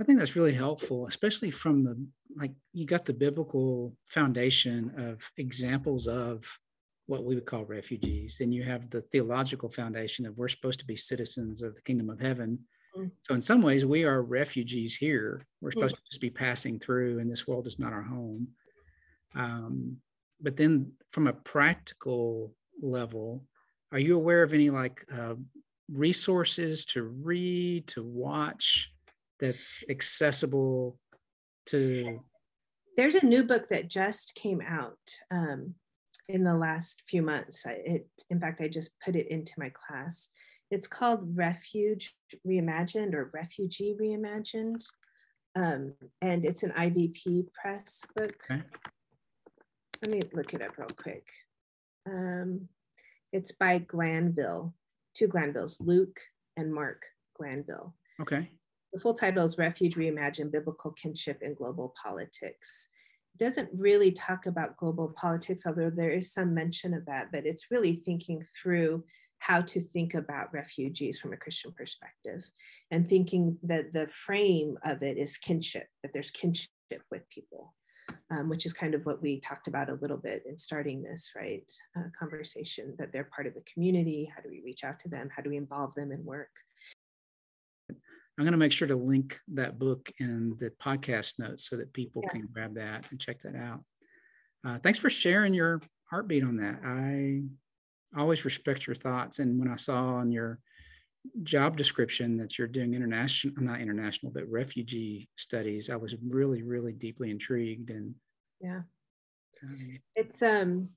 I 0.00 0.04
think 0.04 0.18
that's 0.18 0.36
really 0.36 0.52
helpful, 0.52 1.06
especially 1.06 1.50
from 1.50 1.84
the 1.84 2.06
like 2.36 2.52
you 2.72 2.86
got 2.86 3.06
the 3.06 3.14
biblical 3.14 3.96
foundation 4.08 4.92
of 4.96 5.30
examples 5.38 6.06
of 6.06 6.58
what 7.06 7.24
we 7.24 7.34
would 7.34 7.46
call 7.46 7.64
refugees. 7.64 8.36
Then 8.38 8.52
you 8.52 8.62
have 8.64 8.90
the 8.90 9.00
theological 9.00 9.70
foundation 9.70 10.26
of 10.26 10.36
we're 10.36 10.48
supposed 10.48 10.80
to 10.80 10.86
be 10.86 10.96
citizens 10.96 11.62
of 11.62 11.74
the 11.74 11.82
kingdom 11.82 12.10
of 12.10 12.20
heaven. 12.20 12.58
Mm. 12.96 13.10
So 13.22 13.34
in 13.34 13.42
some 13.42 13.62
ways, 13.62 13.86
we 13.86 14.04
are 14.04 14.22
refugees 14.22 14.96
here. 14.96 15.46
We're 15.60 15.70
supposed 15.70 15.94
mm. 15.94 15.98
to 15.98 16.04
just 16.10 16.20
be 16.20 16.30
passing 16.30 16.78
through, 16.78 17.20
and 17.20 17.30
this 17.30 17.46
world 17.46 17.66
is 17.66 17.78
not 17.78 17.92
our 17.92 18.02
home. 18.02 18.48
Um, 19.34 19.98
but 20.40 20.56
then, 20.56 20.92
from 21.10 21.26
a 21.26 21.32
practical 21.32 22.54
level, 22.82 23.44
are 23.92 23.98
you 23.98 24.16
aware 24.16 24.42
of 24.42 24.52
any 24.52 24.70
like 24.70 25.04
uh, 25.12 25.34
resources 25.88 26.84
to 26.86 27.02
read, 27.02 27.86
to 27.88 28.02
watch? 28.02 28.92
that's 29.40 29.84
accessible 29.88 30.98
to 31.66 32.20
there's 32.96 33.14
a 33.14 33.26
new 33.26 33.44
book 33.44 33.68
that 33.68 33.88
just 33.88 34.34
came 34.34 34.62
out 34.66 34.98
um, 35.30 35.74
in 36.28 36.42
the 36.42 36.54
last 36.54 37.02
few 37.08 37.22
months 37.22 37.66
I, 37.66 37.72
it 37.84 38.08
in 38.30 38.40
fact 38.40 38.60
i 38.60 38.68
just 38.68 38.90
put 39.04 39.16
it 39.16 39.28
into 39.28 39.52
my 39.58 39.70
class 39.70 40.28
it's 40.70 40.86
called 40.86 41.36
refuge 41.36 42.14
reimagined 42.46 43.14
or 43.14 43.30
refugee 43.34 43.94
reimagined 44.00 44.84
um, 45.56 45.94
and 46.22 46.44
it's 46.44 46.62
an 46.62 46.72
ivp 46.78 47.46
press 47.52 48.04
book 48.14 48.36
okay. 48.50 48.62
let 50.02 50.14
me 50.14 50.22
look 50.32 50.54
it 50.54 50.62
up 50.62 50.76
real 50.78 50.88
quick 50.96 51.26
um, 52.08 52.68
it's 53.36 53.52
by 53.52 53.78
glanville 53.78 54.74
two 55.14 55.28
glanvilles 55.28 55.76
luke 55.80 56.20
and 56.56 56.72
mark 56.72 57.02
glanville 57.36 57.94
okay 58.20 58.50
the 58.96 59.00
full 59.00 59.12
title 59.12 59.44
is 59.44 59.58
Refuge 59.58 59.94
Reimagine 59.94 60.50
Biblical 60.50 60.90
Kinship 60.92 61.42
in 61.42 61.52
Global 61.52 61.94
Politics. 62.02 62.88
It 63.34 63.44
doesn't 63.44 63.68
really 63.76 64.10
talk 64.10 64.46
about 64.46 64.78
global 64.78 65.12
politics, 65.14 65.66
although 65.66 65.90
there 65.90 66.12
is 66.12 66.32
some 66.32 66.54
mention 66.54 66.94
of 66.94 67.04
that, 67.04 67.26
but 67.30 67.44
it's 67.44 67.70
really 67.70 67.96
thinking 67.96 68.42
through 68.62 69.04
how 69.40 69.60
to 69.60 69.82
think 69.82 70.14
about 70.14 70.54
refugees 70.54 71.18
from 71.18 71.34
a 71.34 71.36
Christian 71.36 71.72
perspective 71.76 72.50
and 72.90 73.06
thinking 73.06 73.58
that 73.64 73.92
the 73.92 74.08
frame 74.08 74.78
of 74.82 75.02
it 75.02 75.18
is 75.18 75.36
kinship, 75.36 75.88
that 76.02 76.14
there's 76.14 76.30
kinship 76.30 76.70
with 77.10 77.28
people. 77.28 77.74
Um, 78.30 78.48
which 78.48 78.66
is 78.66 78.72
kind 78.72 78.94
of 78.94 79.04
what 79.04 79.20
we 79.20 79.40
talked 79.40 79.66
about 79.66 79.88
a 79.88 79.98
little 80.00 80.16
bit 80.16 80.44
in 80.48 80.56
starting 80.58 81.02
this 81.02 81.32
right 81.34 81.68
uh, 81.96 82.08
conversation 82.16 82.94
that 82.98 83.12
they're 83.12 83.28
part 83.34 83.48
of 83.48 83.54
the 83.54 83.64
community 83.72 84.30
how 84.32 84.40
do 84.42 84.48
we 84.48 84.62
reach 84.64 84.84
out 84.84 85.00
to 85.00 85.08
them 85.08 85.28
how 85.34 85.42
do 85.42 85.50
we 85.50 85.56
involve 85.56 85.92
them 85.94 86.12
in 86.12 86.24
work 86.24 86.50
I'm 88.38 88.44
going 88.44 88.52
to 88.52 88.58
make 88.58 88.72
sure 88.72 88.88
to 88.88 88.96
link 88.96 89.38
that 89.54 89.78
book 89.78 90.12
in 90.18 90.56
the 90.60 90.70
podcast 90.70 91.38
notes 91.38 91.68
so 91.68 91.76
that 91.76 91.94
people 91.94 92.22
yeah. 92.24 92.32
can 92.32 92.48
grab 92.52 92.74
that 92.74 93.06
and 93.10 93.18
check 93.18 93.40
that 93.40 93.56
out. 93.56 93.82
Uh, 94.66 94.78
thanks 94.78 94.98
for 94.98 95.08
sharing 95.08 95.54
your 95.54 95.80
heartbeat 96.10 96.44
on 96.44 96.58
that. 96.58 96.80
I 96.84 97.40
always 98.18 98.44
respect 98.44 98.86
your 98.86 98.94
thoughts. 98.94 99.38
And 99.38 99.58
when 99.58 99.68
I 99.68 99.76
saw 99.76 100.16
on 100.16 100.30
your 100.30 100.58
job 101.42 101.76
description 101.76 102.36
that 102.38 102.58
you're 102.58 102.68
doing 102.68 102.94
international, 102.94 103.54
not 103.62 103.80
international, 103.80 104.32
but 104.32 104.48
refugee 104.48 105.28
studies, 105.36 105.90
I 105.90 105.96
was 105.96 106.14
really, 106.26 106.62
really 106.62 106.92
deeply 106.92 107.30
intrigued. 107.30 107.90
And 107.90 108.14
yeah, 108.60 108.82
um, 109.62 109.98
it's, 110.14 110.42
um, 110.42 110.90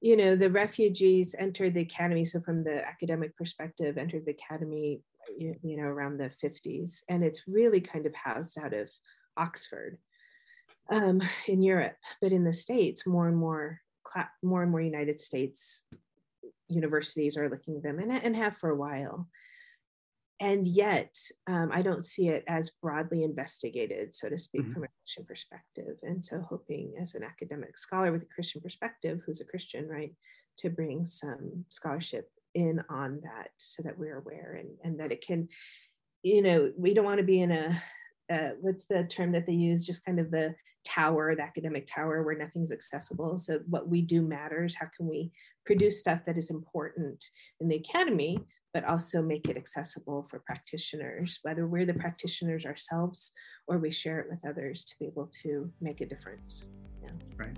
you 0.00 0.16
know, 0.16 0.36
the 0.36 0.50
refugees 0.50 1.34
entered 1.38 1.74
the 1.74 1.82
academy. 1.82 2.24
So, 2.24 2.40
from 2.40 2.64
the 2.64 2.86
academic 2.86 3.36
perspective, 3.36 3.98
entered 3.98 4.26
the 4.26 4.32
academy 4.32 5.02
you, 5.36 5.56
you 5.62 5.76
know, 5.76 5.84
around 5.84 6.18
the 6.18 6.30
50s. 6.42 7.02
And 7.08 7.24
it's 7.24 7.42
really 7.46 7.80
kind 7.80 8.06
of 8.06 8.14
housed 8.14 8.58
out 8.58 8.74
of 8.74 8.88
Oxford 9.36 9.98
um, 10.90 11.20
in 11.46 11.62
Europe. 11.62 11.96
But 12.20 12.32
in 12.32 12.44
the 12.44 12.52
States, 12.52 13.06
more 13.06 13.28
and 13.28 13.36
more, 13.36 13.80
more 14.42 14.62
and 14.62 14.70
more 14.70 14.80
United 14.80 15.20
States 15.20 15.84
universities 16.68 17.36
are 17.36 17.50
looking 17.50 17.76
at 17.76 17.82
them 17.82 17.98
and, 17.98 18.12
and 18.12 18.36
have 18.36 18.56
for 18.56 18.70
a 18.70 18.76
while. 18.76 19.28
And 20.42 20.66
yet, 20.66 21.16
um, 21.46 21.70
I 21.72 21.82
don't 21.82 22.04
see 22.04 22.26
it 22.26 22.42
as 22.48 22.70
broadly 22.82 23.22
investigated, 23.22 24.12
so 24.12 24.28
to 24.28 24.36
speak, 24.36 24.62
mm-hmm. 24.62 24.72
from 24.72 24.82
a 24.82 24.88
Christian 24.88 25.24
perspective. 25.24 25.96
And 26.02 26.22
so, 26.22 26.40
hoping 26.40 26.94
as 27.00 27.14
an 27.14 27.22
academic 27.22 27.78
scholar 27.78 28.10
with 28.10 28.22
a 28.22 28.34
Christian 28.34 28.60
perspective, 28.60 29.20
who's 29.24 29.40
a 29.40 29.44
Christian, 29.44 29.88
right, 29.88 30.12
to 30.58 30.68
bring 30.68 31.06
some 31.06 31.64
scholarship 31.68 32.28
in 32.56 32.82
on 32.90 33.20
that 33.22 33.50
so 33.56 33.84
that 33.84 33.96
we're 33.96 34.18
aware 34.18 34.58
and, 34.58 34.70
and 34.82 34.98
that 34.98 35.12
it 35.12 35.24
can, 35.24 35.48
you 36.24 36.42
know, 36.42 36.72
we 36.76 36.92
don't 36.92 37.04
want 37.04 37.18
to 37.18 37.24
be 37.24 37.40
in 37.40 37.52
a, 37.52 37.80
uh, 38.28 38.50
what's 38.60 38.86
the 38.86 39.04
term 39.04 39.30
that 39.32 39.46
they 39.46 39.52
use, 39.52 39.86
just 39.86 40.04
kind 40.04 40.18
of 40.18 40.32
the 40.32 40.56
tower, 40.84 41.36
the 41.36 41.42
academic 41.42 41.86
tower 41.86 42.24
where 42.24 42.36
nothing's 42.36 42.72
accessible. 42.72 43.38
So 43.38 43.60
what 43.68 43.88
we 43.88 44.02
do 44.02 44.22
matters. 44.22 44.74
How 44.74 44.88
can 44.96 45.06
we 45.06 45.30
produce 45.64 46.00
stuff 46.00 46.22
that 46.26 46.36
is 46.36 46.50
important 46.50 47.24
in 47.60 47.68
the 47.68 47.76
academy, 47.76 48.40
but 48.74 48.84
also 48.84 49.22
make 49.22 49.48
it 49.48 49.56
accessible 49.56 50.26
for 50.30 50.40
practitioners, 50.40 51.38
whether 51.42 51.66
we're 51.66 51.86
the 51.86 51.94
practitioners 51.94 52.64
ourselves 52.64 53.32
or 53.68 53.78
we 53.78 53.90
share 53.90 54.18
it 54.20 54.26
with 54.30 54.44
others 54.46 54.84
to 54.84 54.94
be 54.98 55.06
able 55.06 55.30
to 55.42 55.70
make 55.80 56.00
a 56.00 56.06
difference. 56.06 56.66
Yeah. 57.02 57.10
Right. 57.36 57.56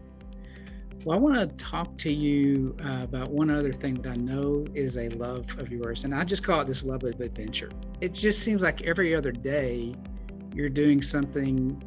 Well, 1.04 1.18
I 1.18 1.20
want 1.20 1.38
to 1.38 1.54
talk 1.56 1.98
to 1.98 2.10
you 2.10 2.74
uh, 2.82 3.00
about 3.02 3.30
one 3.30 3.50
other 3.50 3.72
thing 3.72 3.94
that 3.96 4.10
I 4.10 4.16
know 4.16 4.64
is 4.72 4.96
a 4.96 5.10
love 5.10 5.58
of 5.58 5.70
yours, 5.70 6.04
and 6.04 6.14
I 6.14 6.24
just 6.24 6.42
call 6.42 6.62
it 6.62 6.66
this 6.66 6.82
love 6.82 7.04
of 7.04 7.20
adventure. 7.20 7.70
It 8.00 8.14
just 8.14 8.40
seems 8.40 8.62
like 8.62 8.82
every 8.82 9.14
other 9.14 9.30
day 9.30 9.94
you're 10.54 10.70
doing 10.70 11.02
something 11.02 11.82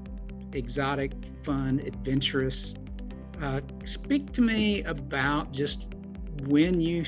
exotic, 0.53 1.13
fun, 1.41 1.81
adventurous. 1.85 2.75
Uh, 3.41 3.61
speak 3.85 4.31
to 4.33 4.41
me 4.41 4.83
about 4.83 5.51
just 5.51 5.87
when 6.45 6.79
you 6.79 7.03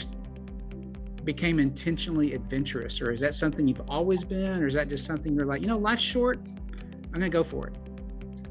became 1.23 1.59
intentionally 1.59 2.33
adventurous, 2.33 3.01
or 3.01 3.11
is 3.11 3.19
that 3.21 3.35
something 3.35 3.67
you've 3.67 3.89
always 3.89 4.23
been, 4.23 4.61
or 4.61 4.67
is 4.67 4.73
that 4.73 4.89
just 4.89 5.05
something 5.05 5.33
you're 5.33 5.45
like, 5.45 5.61
you 5.61 5.67
know, 5.67 5.77
life's 5.77 6.01
short, 6.01 6.39
I'm 6.45 7.11
gonna 7.13 7.29
go 7.29 7.43
for 7.43 7.67
it? 7.67 7.75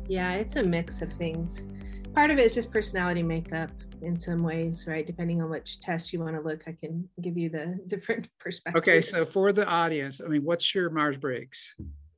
Yeah, 0.09 0.35
it's 0.35 0.57
a 0.57 0.62
mix 0.62 1.02
of 1.02 1.12
things. 1.12 1.66
Part 2.14 2.31
of 2.31 2.38
it 2.38 2.46
is 2.46 2.54
just 2.54 2.72
personality 2.72 3.22
makeup 3.22 3.70
in 4.02 4.18
some 4.18 4.42
ways, 4.42 4.87
right? 4.87 5.07
Depending 5.07 5.42
on 5.42 5.50
which 5.50 5.81
test 5.81 6.12
you 6.12 6.20
want 6.20 6.37
to 6.37 6.40
look, 6.42 6.64
I 6.66 6.72
can 6.72 7.09
give 7.20 7.37
you 7.37 7.48
the 7.48 7.78
different 7.88 8.28
perspectives. 8.38 8.81
Okay, 8.88 9.00
so 9.00 9.24
for 9.24 9.52
the 9.52 9.66
audience, 9.66 10.20
I 10.24 10.28
mean, 10.28 10.44
what's 10.44 10.74
your 10.74 10.90
Myers 10.90 11.16
Briggs? 11.16 11.74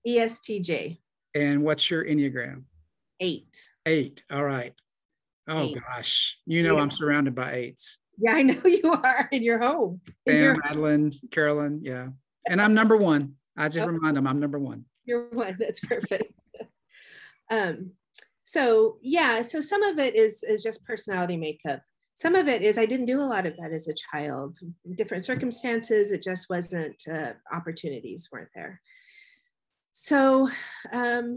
ESTJ. 0.06 0.98
And 1.34 1.62
what's 1.62 1.90
your 1.90 2.04
Enneagram? 2.04 2.64
Eight. 3.20 3.56
Eight. 3.86 4.22
All 4.30 4.44
right. 4.44 4.72
Oh 5.48 5.62
Eight. 5.64 5.78
gosh, 5.88 6.38
you 6.46 6.62
know 6.62 6.76
yeah. 6.76 6.82
I'm 6.82 6.90
surrounded 6.90 7.34
by 7.34 7.54
eights. 7.54 7.98
Yeah, 8.20 8.32
I 8.32 8.42
know 8.42 8.60
you 8.64 8.92
are 8.92 9.28
in 9.32 9.42
your 9.42 9.58
home. 9.58 10.00
In 10.26 10.34
Sam, 10.34 10.42
your 10.42 10.56
Madeline, 10.64 11.12
Carolyn, 11.30 11.80
yeah, 11.82 12.08
and 12.48 12.60
I'm 12.60 12.74
number 12.74 12.96
one. 12.96 13.34
I 13.56 13.68
just 13.68 13.86
remind 13.86 14.16
them 14.16 14.26
I'm 14.26 14.40
number 14.40 14.58
one. 14.58 14.84
You're 15.04 15.28
one. 15.30 15.56
That's 15.58 15.80
perfect. 15.80 16.32
um, 17.50 17.92
so 18.44 18.98
yeah, 19.02 19.42
so 19.42 19.60
some 19.60 19.82
of 19.82 19.98
it 19.98 20.14
is 20.14 20.42
is 20.42 20.62
just 20.62 20.84
personality 20.84 21.36
makeup. 21.36 21.82
Some 22.14 22.34
of 22.34 22.48
it 22.48 22.62
is 22.62 22.76
I 22.76 22.84
didn't 22.84 23.06
do 23.06 23.22
a 23.22 23.24
lot 23.24 23.46
of 23.46 23.56
that 23.56 23.72
as 23.72 23.88
a 23.88 23.94
child. 23.94 24.58
Different 24.96 25.24
circumstances, 25.24 26.12
it 26.12 26.22
just 26.22 26.50
wasn't 26.50 27.02
uh, 27.10 27.32
opportunities 27.50 28.28
weren't 28.30 28.50
there. 28.54 28.80
So 29.92 30.48
um, 30.92 31.36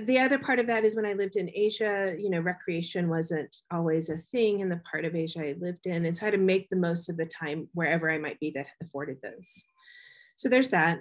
the 0.00 0.18
other 0.18 0.38
part 0.38 0.58
of 0.58 0.66
that 0.68 0.84
is 0.84 0.96
when 0.96 1.04
I 1.04 1.12
lived 1.12 1.36
in 1.36 1.50
Asia, 1.54 2.14
you 2.18 2.30
know, 2.30 2.40
recreation 2.40 3.10
wasn't 3.10 3.54
always 3.70 4.08
a 4.08 4.16
thing 4.16 4.60
in 4.60 4.68
the 4.70 4.80
part 4.90 5.04
of 5.04 5.14
Asia 5.14 5.40
I 5.40 5.54
lived 5.60 5.86
in. 5.86 6.06
And 6.06 6.16
so 6.16 6.24
I 6.24 6.26
had 6.26 6.32
to 6.32 6.38
make 6.38 6.68
the 6.68 6.76
most 6.76 7.10
of 7.10 7.18
the 7.18 7.26
time 7.26 7.68
wherever 7.74 8.10
I 8.10 8.18
might 8.18 8.40
be 8.40 8.50
that 8.52 8.68
afforded 8.82 9.18
those. 9.22 9.66
So 10.36 10.48
there's 10.48 10.70
that. 10.70 11.00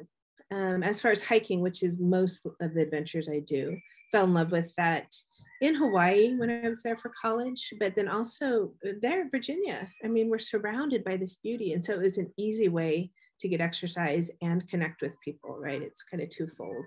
Um, 0.52 0.84
as 0.84 1.00
far 1.00 1.12
as 1.12 1.24
hiking, 1.24 1.62
which 1.62 1.84
is 1.84 2.00
most 2.00 2.46
of 2.60 2.74
the 2.74 2.82
adventures 2.82 3.30
I 3.30 3.40
do, 3.40 3.78
fell 4.12 4.26
in 4.26 4.34
love 4.34 4.52
with 4.52 4.76
that 4.76 5.16
in 5.62 5.76
Hawaii 5.76 6.36
when 6.36 6.50
I 6.50 6.68
was 6.68 6.84
there 6.84 6.98
for 6.98 7.14
college, 7.22 7.74
but 7.80 7.96
then 7.96 8.10
also 8.10 8.74
there 9.02 9.22
in 9.22 9.30
Virginia. 9.30 9.88
I 10.04 10.08
mean, 10.08 10.30
we're 10.30 10.40
surrounded 10.40 11.06
by 11.06 11.16
this 11.16 11.38
beauty. 11.38 11.72
And 11.72 11.86
so 11.86 11.94
it 11.94 12.02
was 12.02 12.18
an 12.18 12.34
easy 12.36 12.68
way 12.68 13.12
to 13.40 13.48
get 13.48 13.62
exercise 13.62 14.30
and 14.42 14.68
connect 14.68 15.02
with 15.02 15.20
people, 15.24 15.58
right? 15.58 15.82
It's 15.82 16.04
kind 16.04 16.22
of 16.22 16.30
twofold 16.30 16.86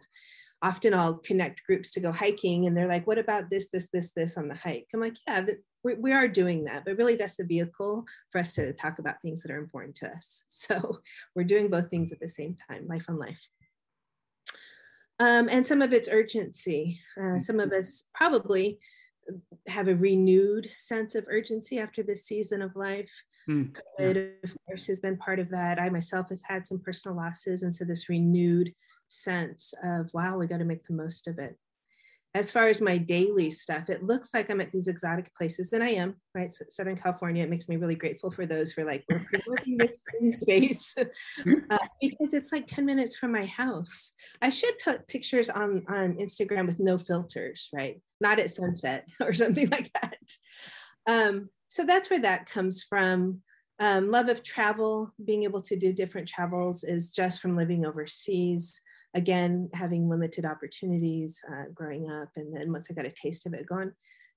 often 0.65 0.95
I'll 0.95 1.19
connect 1.19 1.65
groups 1.67 1.91
to 1.93 2.01
go 2.01 2.11
hiking 2.11 2.67
and 2.67 2.75
they're 2.75 2.89
like, 2.89 3.07
what 3.07 3.19
about 3.19 3.51
this, 3.51 3.69
this, 3.69 3.91
this, 3.91 4.13
this 4.13 4.39
on 4.39 4.49
the 4.49 4.55
hike? 4.55 4.89
I'm 4.95 5.01
like, 5.01 5.17
yeah, 5.29 5.45
we, 5.85 5.95
we 5.95 6.13
are 6.13 6.27
doing 6.27 6.65
that, 6.65 6.87
but 6.87 6.97
really 6.97 7.17
that's 7.17 7.37
the 7.37 7.45
vehicle 7.45 8.07
for 8.33 8.39
us 8.39 8.55
to 8.55 8.73
talk 8.73 8.99
about 8.99 9.21
things 9.21 9.43
that 9.43 9.53
are 9.53 9.59
important 9.59 9.95
to 9.97 10.09
us. 10.09 10.45
So 10.49 11.01
we're 11.37 11.45
doing 11.45 11.69
both 11.69 11.91
things 11.91 12.11
at 12.11 12.21
the 12.21 12.29
same 12.29 12.57
time, 12.69 12.87
life 12.89 13.05
on 13.09 13.19
life. 13.19 13.39
Um, 15.21 15.49
and 15.51 15.67
some 15.67 15.83
of 15.83 15.93
it's 15.93 16.09
urgency. 16.09 16.99
Uh, 17.21 17.39
some 17.39 17.61
of 17.61 17.71
us 17.71 18.05
probably 18.15 18.79
have 19.67 19.89
a 19.89 19.95
renewed 19.95 20.71
sense 20.79 21.15
of 21.15 21.27
urgency 21.29 21.79
after 21.79 22.03
this 22.03 22.25
season 22.25 22.63
of 22.63 22.75
life. 22.75 23.13
Mm, 23.49 23.77
COVID, 24.01 24.15
yeah. 24.17 24.51
of 24.51 24.57
course, 24.67 24.87
has 24.87 25.01
been 25.01 25.19
part 25.19 25.39
of 25.39 25.51
that. 25.51 25.79
I 25.79 25.91
myself 25.91 26.31
has 26.31 26.43
had 26.45 26.67
some 26.67 26.79
personal 26.79 27.17
losses, 27.17 27.63
and 27.63 27.75
so 27.75 27.85
this 27.85 28.09
renewed 28.09 28.73
sense 29.09 29.75
of, 29.83 30.11
wow, 30.13 30.39
we 30.39 30.47
got 30.47 30.59
to 30.59 30.65
make 30.65 30.85
the 30.85 30.95
most 30.95 31.27
of 31.29 31.39
it. 31.39 31.57
As 32.37 32.51
far 32.51 32.67
as 32.67 32.81
my 32.81 32.99
daily 32.99 33.53
stuff, 33.53 33.89
it 33.89 34.03
looks 34.03 34.35
like 34.35 34.51
I'm 34.51 34.61
at 34.61 34.73
these 34.73 34.89
exotic 34.89 35.33
places, 35.37 35.73
and 35.73 35.85
I 35.85 35.91
am, 35.91 36.17
right? 36.35 36.53
So 36.53 36.65
Southern 36.69 36.97
California, 36.97 37.45
it 37.45 37.51
makes 37.51 37.69
me 37.69 37.77
really 37.77 37.95
grateful 37.95 38.29
for 38.29 38.45
those 38.45 38.73
for 38.73 38.85
like, 38.85 39.05
promoting 39.07 39.79
this 39.79 39.99
green 40.05 40.33
space 40.33 40.97
uh, 41.71 41.79
because 42.01 42.35
it's 42.35 42.51
like 42.51 42.67
10 42.67 42.85
minutes 42.85 43.15
from 43.15 43.31
my 43.31 43.47
house. 43.47 44.11
I 44.43 44.51
should 44.51 44.77
put 44.83 45.07
pictures 45.07 45.49
on, 45.49 45.85
on 45.87 46.15
Instagram 46.15 46.67
with 46.67 46.81
no 46.81 46.99
filters, 46.99 47.69
right? 47.73 48.01
Not 48.21 48.41
at 48.41 48.51
sunset 48.51 49.07
or 49.21 49.33
something 49.33 49.71
like 49.71 49.93
that. 50.03 50.19
Um, 51.07 51.47
so 51.69 51.85
that's 51.85 52.11
where 52.11 52.23
that 52.23 52.47
comes 52.47 52.83
from. 52.83 53.43
Um, 53.81 54.11
love 54.11 54.29
of 54.29 54.43
travel, 54.43 55.13
being 55.25 55.43
able 55.43 55.63
to 55.63 55.77
do 55.77 55.93
different 55.93 56.29
travels 56.29 56.85
is 56.85 57.11
just 57.11 57.41
from 57.41 57.57
living 57.57 57.85
overseas 57.85 58.81
again, 59.15 59.71
having 59.73 60.09
limited 60.09 60.45
opportunities 60.45 61.43
uh, 61.51 61.65
growing 61.73 62.11
up. 62.11 62.29
And 62.37 62.55
then 62.55 62.73
once 62.73 62.89
I 62.91 62.95
got 62.95 63.07
a 63.07 63.11
taste 63.11 63.47
of 63.47 63.55
it, 63.55 63.67
going, 63.67 63.93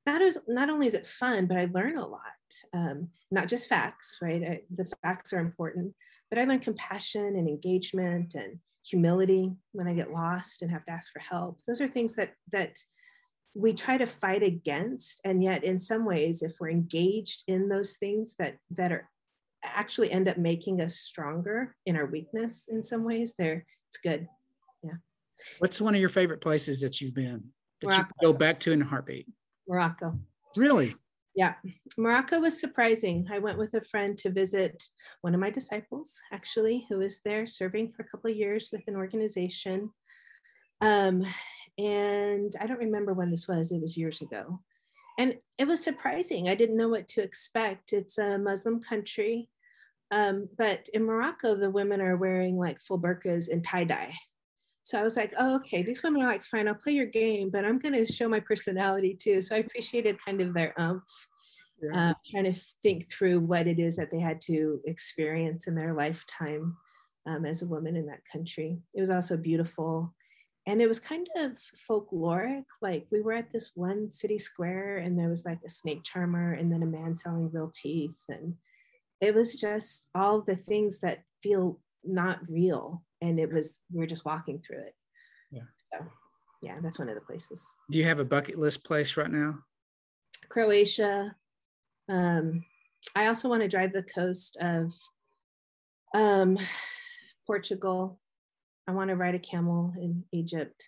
not 0.06 0.22
as 0.22 0.38
not 0.48 0.70
only 0.70 0.88
is 0.88 0.94
it 0.94 1.06
fun, 1.06 1.48
but 1.48 1.58
I 1.58 1.66
learn 1.66 1.98
a 1.98 2.08
lot. 2.08 2.22
Um, 2.74 3.10
not 3.32 3.48
just 3.48 3.68
facts, 3.68 4.18
right? 4.22 4.42
I, 4.44 4.62
the 4.74 4.90
facts 5.04 5.34
are 5.34 5.40
important, 5.40 5.94
but 6.30 6.40
I 6.40 6.46
learn 6.46 6.60
compassion 6.60 7.36
and 7.36 7.48
engagement 7.48 8.36
and 8.36 8.60
humility 8.86 9.52
when 9.74 9.88
I 9.88 9.94
get 9.94 10.14
lost 10.14 10.62
and 10.62 10.72
have 10.72 10.86
to 10.86 10.92
ask 10.92 11.12
for 11.12 11.20
help. 11.20 11.60
Those 11.68 11.82
are 11.82 11.88
things 11.88 12.16
that 12.16 12.34
that 12.54 12.78
we 13.54 13.74
try 13.74 13.98
to 13.98 14.06
fight 14.06 14.44
against, 14.44 15.20
and 15.26 15.44
yet 15.44 15.64
in 15.64 15.80
some 15.80 16.06
ways, 16.06 16.42
if 16.42 16.54
we're 16.60 16.70
engaged 16.70 17.44
in 17.48 17.68
those 17.68 17.98
things 17.98 18.36
that 18.40 18.58
that 18.72 18.92
are 18.92 19.10
actually 19.64 20.12
end 20.12 20.28
up 20.28 20.38
making 20.38 20.80
us 20.80 20.96
stronger 20.96 21.76
in 21.86 21.98
our 21.98 22.06
weakness 22.06 22.68
in 22.70 22.84
some 22.84 23.04
ways, 23.04 23.34
there 23.38 23.66
it's 23.90 23.98
good. 23.98 24.28
What's 25.60 25.82
one 25.82 25.96
of 25.96 26.02
your 26.02 26.10
favorite 26.10 26.42
places 26.42 26.82
that 26.82 27.02
you've 27.02 27.14
been 27.14 27.44
that 27.82 27.88
Morocco. 27.88 28.10
you 28.22 28.28
go 28.28 28.34
back 28.34 28.60
to 28.62 28.72
in 28.72 28.82
a 28.82 28.86
heartbeat? 28.86 29.28
Morocco. 29.68 30.18
Really? 30.56 30.96
Yeah. 31.36 31.54
Morocco 31.98 32.40
was 32.40 32.60
surprising. 32.60 33.28
I 33.32 33.40
went 33.40 33.60
with 33.60 33.74
a 33.76 33.82
friend 33.82 34.18
to 34.20 34.32
visit 34.32 34.84
one 35.22 35.36
of 35.36 35.40
my 35.40 35.52
disciples, 35.52 36.20
actually, 36.32 36.86
who 36.90 36.98
was 36.98 37.22
there 37.22 37.46
serving 37.46 37.92
for 37.92 38.02
a 38.02 38.08
couple 38.08 38.32
of 38.32 38.38
years 38.38 38.70
with 38.72 38.82
an 38.88 38.96
organization. 38.96 39.92
Um, 40.82 41.24
and 41.78 42.54
I 42.60 42.66
don't 42.66 42.80
remember 42.80 43.14
when 43.14 43.30
this 43.30 43.48
was, 43.48 43.72
it 43.72 43.82
was 43.82 43.98
years 43.98 44.22
ago. 44.22 44.62
And 45.20 45.36
it 45.58 45.68
was 45.68 45.84
surprising. 45.84 46.50
I 46.50 46.56
didn't 46.56 46.78
know 46.78 46.90
what 46.90 47.08
to 47.10 47.22
expect. 47.22 47.94
It's 47.94 48.18
a 48.18 48.38
Muslim 48.38 48.82
country. 48.82 49.50
Um, 50.10 50.48
but 50.58 50.88
in 50.94 51.04
Morocco, 51.04 51.56
the 51.56 51.70
women 51.70 52.02
are 52.02 52.18
wearing 52.18 52.58
like 52.58 52.82
full 52.82 53.00
burqas 53.00 53.50
and 53.50 53.64
tie 53.64 53.84
dye. 53.84 54.14
So 54.88 54.98
I 54.98 55.04
was 55.04 55.18
like, 55.18 55.34
oh, 55.38 55.58
okay, 55.58 55.84
these 55.84 56.02
women 56.02 56.22
are 56.22 56.32
like, 56.32 56.46
fine, 56.46 56.66
I'll 56.66 56.74
play 56.74 56.94
your 56.94 57.08
game, 57.08 57.50
but 57.50 57.66
I'm 57.66 57.78
going 57.78 57.94
to 57.94 58.10
show 58.10 58.30
my 58.30 58.40
personality 58.40 59.18
too. 59.22 59.42
So 59.42 59.54
I 59.54 59.60
appreciated 59.60 60.24
kind 60.24 60.40
of 60.40 60.54
their 60.54 60.74
umph, 60.80 61.28
yeah. 61.82 62.12
uh, 62.12 62.14
trying 62.32 62.46
to 62.46 62.58
think 62.82 63.12
through 63.12 63.42
what 63.42 63.68
it 63.68 63.80
is 63.80 63.98
that 63.98 64.12
they 64.12 64.22
had 64.22 64.40
to 64.44 64.80
experience 64.86 65.68
in 65.68 65.76
their 65.76 65.94
lifetime 65.94 66.78
um, 67.26 67.46
as 67.46 67.64
a 67.64 67.68
woman 67.68 67.98
in 67.98 68.06
that 68.06 68.22
country. 68.32 68.78
It 68.94 69.02
was 69.02 69.10
also 69.10 69.36
beautiful. 69.36 70.16
And 70.66 70.82
it 70.82 70.88
was 70.88 71.02
kind 71.02 71.28
of 71.36 71.58
folkloric. 71.90 72.64
Like 72.82 73.08
we 73.12 73.20
were 73.20 73.34
at 73.34 73.52
this 73.52 73.72
one 73.76 74.10
city 74.10 74.40
square 74.40 75.00
and 75.00 75.20
there 75.20 75.28
was 75.28 75.44
like 75.44 75.60
a 75.66 75.70
snake 75.70 76.06
charmer 76.06 76.54
and 76.54 76.72
then 76.72 76.82
a 76.82 76.86
man 76.86 77.18
selling 77.18 77.52
real 77.52 77.74
teeth. 77.76 78.24
And 78.30 78.54
it 79.20 79.36
was 79.36 79.60
just 79.60 80.08
all 80.16 80.44
the 80.44 80.56
things 80.56 81.02
that 81.02 81.24
feel 81.44 81.82
not 82.06 82.40
real 82.48 83.04
and 83.22 83.40
it 83.40 83.52
was 83.52 83.80
we 83.92 84.00
were 84.00 84.08
just 84.08 84.26
walking 84.26 84.62
through 84.66 84.80
it 84.80 84.96
yeah 85.52 85.62
so 85.94 86.06
yeah 86.62 86.78
that's 86.82 87.00
one 87.00 87.10
of 87.10 87.16
the 87.16 87.22
places 87.22 87.66
do 87.92 87.98
you 87.98 88.04
have 88.04 88.20
a 88.20 88.26
bucket 88.26 88.58
list 88.58 88.84
place 88.84 89.18
right 89.18 89.32
now 89.32 89.58
croatia 90.50 91.36
um 92.10 92.64
i 93.16 93.28
also 93.28 93.50
want 93.50 93.62
to 93.62 93.68
drive 93.68 93.94
the 93.94 94.04
coast 94.04 94.58
of 94.62 94.94
um 96.14 96.58
portugal 97.46 98.20
i 98.88 98.92
want 98.92 99.10
to 99.10 99.16
ride 99.16 99.36
a 99.36 99.40
camel 99.40 99.94
in 99.98 100.24
egypt 100.32 100.84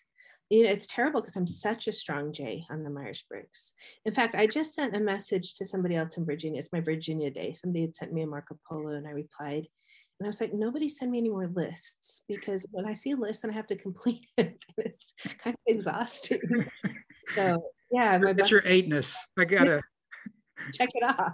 you 0.49 0.63
know, 0.63 0.71
it's 0.71 0.87
terrible 0.87 1.21
because 1.21 1.35
I'm 1.35 1.47
such 1.47 1.87
a 1.87 1.91
strong 1.91 2.33
J 2.33 2.65
on 2.71 2.83
the 2.83 2.89
Myers 2.89 3.23
Briggs. 3.29 3.73
In 4.05 4.13
fact, 4.13 4.33
I 4.33 4.47
just 4.47 4.73
sent 4.73 4.95
a 4.95 4.99
message 4.99 5.53
to 5.55 5.65
somebody 5.65 5.95
else 5.95 6.17
in 6.17 6.25
Virginia. 6.25 6.59
It's 6.59 6.73
my 6.73 6.81
Virginia 6.81 7.29
day. 7.29 7.51
Somebody 7.51 7.81
had 7.81 7.95
sent 7.95 8.13
me 8.13 8.23
a 8.23 8.27
Marco 8.27 8.57
Polo 8.67 8.89
and 8.89 9.07
I 9.07 9.11
replied. 9.11 9.67
And 10.19 10.27
I 10.27 10.29
was 10.29 10.41
like, 10.41 10.53
nobody 10.53 10.89
send 10.89 11.11
me 11.11 11.19
any 11.19 11.29
more 11.29 11.47
lists 11.47 12.23
because 12.27 12.65
when 12.71 12.85
I 12.85 12.93
see 12.93 13.11
a 13.11 13.15
list 13.15 13.43
and 13.43 13.53
I 13.53 13.55
have 13.55 13.67
to 13.67 13.77
complete 13.77 14.27
it, 14.37 14.63
it's 14.77 15.13
kind 15.37 15.55
of 15.55 15.73
exhausting. 15.73 16.69
so 17.29 17.63
yeah, 17.91 18.17
my 18.17 18.31
it's 18.31 18.51
your 18.51 18.63
eightness. 18.65 19.25
I 19.37 19.45
gotta 19.45 19.81
check 20.73 20.89
it 20.93 21.03
off. 21.03 21.33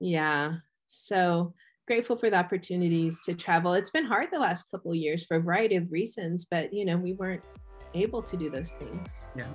Yeah. 0.00 0.54
So 0.86 1.54
grateful 1.86 2.16
for 2.16 2.28
the 2.28 2.36
opportunities 2.36 3.22
to 3.26 3.34
travel. 3.34 3.74
It's 3.74 3.90
been 3.90 4.04
hard 4.04 4.28
the 4.32 4.40
last 4.40 4.64
couple 4.70 4.90
of 4.90 4.96
years 4.96 5.24
for 5.24 5.36
a 5.36 5.40
variety 5.40 5.76
of 5.76 5.90
reasons, 5.92 6.46
but 6.50 6.72
you 6.74 6.84
know, 6.84 6.96
we 6.96 7.12
weren't 7.12 7.42
able 7.94 8.22
to 8.22 8.36
do 8.36 8.50
those 8.50 8.72
things. 8.72 9.30
Yeah. 9.36 9.52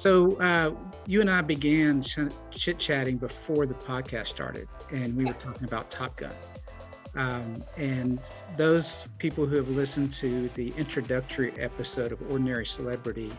So 0.00 0.36
uh, 0.36 0.72
you 1.06 1.20
and 1.20 1.30
I 1.30 1.42
began 1.42 2.00
chit 2.00 2.78
chatting 2.78 3.18
before 3.18 3.66
the 3.66 3.74
podcast 3.74 4.28
started, 4.28 4.66
and 4.90 5.14
we 5.14 5.26
were 5.26 5.34
talking 5.34 5.68
about 5.68 5.90
Top 5.90 6.16
Gun. 6.16 6.32
Um, 7.14 7.62
and 7.76 8.18
those 8.56 9.08
people 9.18 9.44
who 9.44 9.56
have 9.56 9.68
listened 9.68 10.10
to 10.12 10.48
the 10.54 10.72
introductory 10.78 11.52
episode 11.60 12.12
of 12.12 12.32
Ordinary 12.32 12.64
Celebrity 12.64 13.30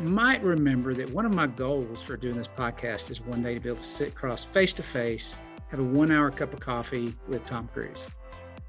might 0.00 0.42
remember 0.42 0.92
that 0.92 1.08
one 1.10 1.24
of 1.24 1.32
my 1.32 1.46
goals 1.46 2.02
for 2.02 2.16
doing 2.16 2.36
this 2.36 2.48
podcast 2.48 3.08
is 3.08 3.20
one 3.20 3.40
day 3.40 3.54
to 3.54 3.60
be 3.60 3.68
able 3.68 3.78
to 3.78 3.84
sit 3.84 4.08
across 4.08 4.42
face 4.42 4.72
to 4.72 4.82
face, 4.82 5.38
have 5.68 5.78
a 5.78 5.84
one 5.84 6.10
hour 6.10 6.32
cup 6.32 6.52
of 6.52 6.58
coffee 6.58 7.14
with 7.28 7.44
Tom 7.44 7.68
Cruise. 7.72 8.08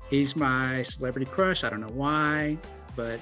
He's 0.07 0.35
my 0.35 0.83
celebrity 0.83 1.25
crush. 1.25 1.63
I 1.63 1.71
don't 1.71 1.81
know 1.81 1.87
why, 1.87 2.59
but 2.95 3.19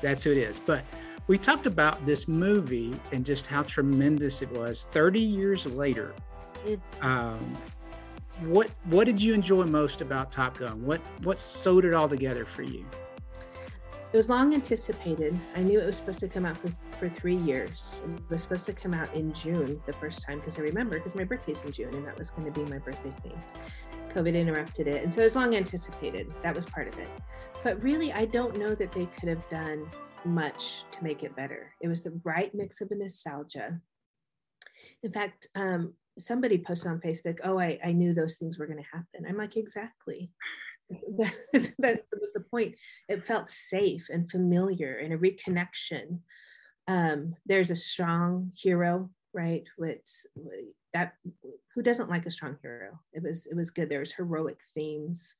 that's 0.00 0.24
who 0.24 0.32
it 0.32 0.38
is. 0.38 0.58
But 0.58 0.84
we 1.26 1.38
talked 1.38 1.66
about 1.66 2.04
this 2.04 2.26
movie 2.26 2.94
and 3.12 3.24
just 3.24 3.46
how 3.46 3.62
tremendous 3.62 4.42
it 4.42 4.50
was 4.52 4.84
30 4.84 5.20
years 5.20 5.66
later. 5.66 6.14
Um, 7.00 7.56
what 8.40 8.70
what 8.84 9.04
did 9.04 9.20
you 9.20 9.34
enjoy 9.34 9.64
most 9.64 10.00
about 10.00 10.32
Top 10.32 10.58
Gun? 10.58 10.84
What 10.84 11.00
what 11.22 11.38
sewed 11.38 11.84
it 11.84 11.94
all 11.94 12.08
together 12.08 12.44
for 12.44 12.62
you? 12.62 12.84
It 14.12 14.16
was 14.16 14.28
long 14.28 14.52
anticipated. 14.52 15.38
I 15.56 15.60
knew 15.60 15.80
it 15.80 15.86
was 15.86 15.96
supposed 15.96 16.20
to 16.20 16.28
come 16.28 16.44
out 16.44 16.58
for, 16.58 16.68
for 16.98 17.08
three 17.08 17.36
years. 17.36 18.02
It 18.04 18.30
was 18.30 18.42
supposed 18.42 18.66
to 18.66 18.74
come 18.74 18.92
out 18.92 19.12
in 19.14 19.32
June 19.32 19.80
the 19.86 19.92
first 19.94 20.22
time 20.26 20.38
because 20.38 20.58
I 20.58 20.62
remember 20.62 20.98
because 20.98 21.14
my 21.14 21.24
birthday's 21.24 21.62
in 21.62 21.72
June 21.72 21.94
and 21.94 22.06
that 22.06 22.18
was 22.18 22.28
going 22.28 22.44
to 22.44 22.60
be 22.60 22.68
my 22.70 22.78
birthday 22.78 23.12
thing. 23.22 23.40
COVID 24.14 24.34
interrupted 24.34 24.86
it. 24.86 25.02
And 25.02 25.14
so 25.14 25.22
it 25.22 25.24
was 25.24 25.36
long 25.36 25.56
anticipated. 25.56 26.30
That 26.42 26.54
was 26.54 26.66
part 26.66 26.88
of 26.88 26.98
it. 26.98 27.08
But 27.64 27.82
really, 27.82 28.12
I 28.12 28.26
don't 28.26 28.58
know 28.58 28.74
that 28.74 28.92
they 28.92 29.06
could 29.06 29.30
have 29.30 29.48
done 29.48 29.88
much 30.24 30.84
to 30.92 31.02
make 31.02 31.22
it 31.22 31.36
better. 31.36 31.74
It 31.80 31.88
was 31.88 32.02
the 32.02 32.20
right 32.24 32.54
mix 32.54 32.80
of 32.80 32.90
a 32.90 32.94
nostalgia. 32.94 33.80
In 35.02 35.12
fact, 35.12 35.46
um, 35.54 35.94
somebody 36.18 36.58
posted 36.58 36.90
on 36.90 37.00
Facebook, 37.00 37.38
"Oh, 37.42 37.58
I, 37.58 37.78
I 37.84 37.92
knew 37.92 38.14
those 38.14 38.36
things 38.36 38.58
were 38.58 38.66
going 38.66 38.82
to 38.82 38.96
happen." 38.96 39.26
I'm 39.28 39.36
like, 39.36 39.56
exactly. 39.56 40.30
that, 40.90 42.04
was 42.12 42.32
the 42.34 42.44
point. 42.50 42.76
It 43.08 43.26
felt 43.26 43.50
safe 43.50 44.08
and 44.10 44.30
familiar 44.30 44.96
and 44.96 45.12
a 45.12 45.18
reconnection. 45.18 46.20
Um, 46.88 47.34
there's 47.46 47.70
a 47.70 47.76
strong 47.76 48.52
hero, 48.54 49.10
right? 49.32 49.64
With 49.78 50.00
that, 50.94 51.14
who 51.74 51.82
doesn't 51.82 52.10
like 52.10 52.26
a 52.26 52.30
strong 52.30 52.56
hero? 52.62 53.00
It 53.12 53.22
was 53.22 53.46
it 53.46 53.56
was 53.56 53.70
good. 53.70 53.88
There 53.88 54.00
was 54.00 54.12
heroic 54.12 54.58
themes, 54.74 55.36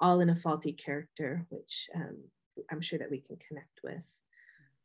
all 0.00 0.20
in 0.20 0.30
a 0.30 0.36
faulty 0.36 0.72
character, 0.72 1.46
which 1.50 1.88
um, 1.94 2.16
I'm 2.70 2.80
sure 2.80 2.98
that 2.98 3.10
we 3.10 3.20
can 3.20 3.36
connect 3.36 3.80
with. 3.82 4.04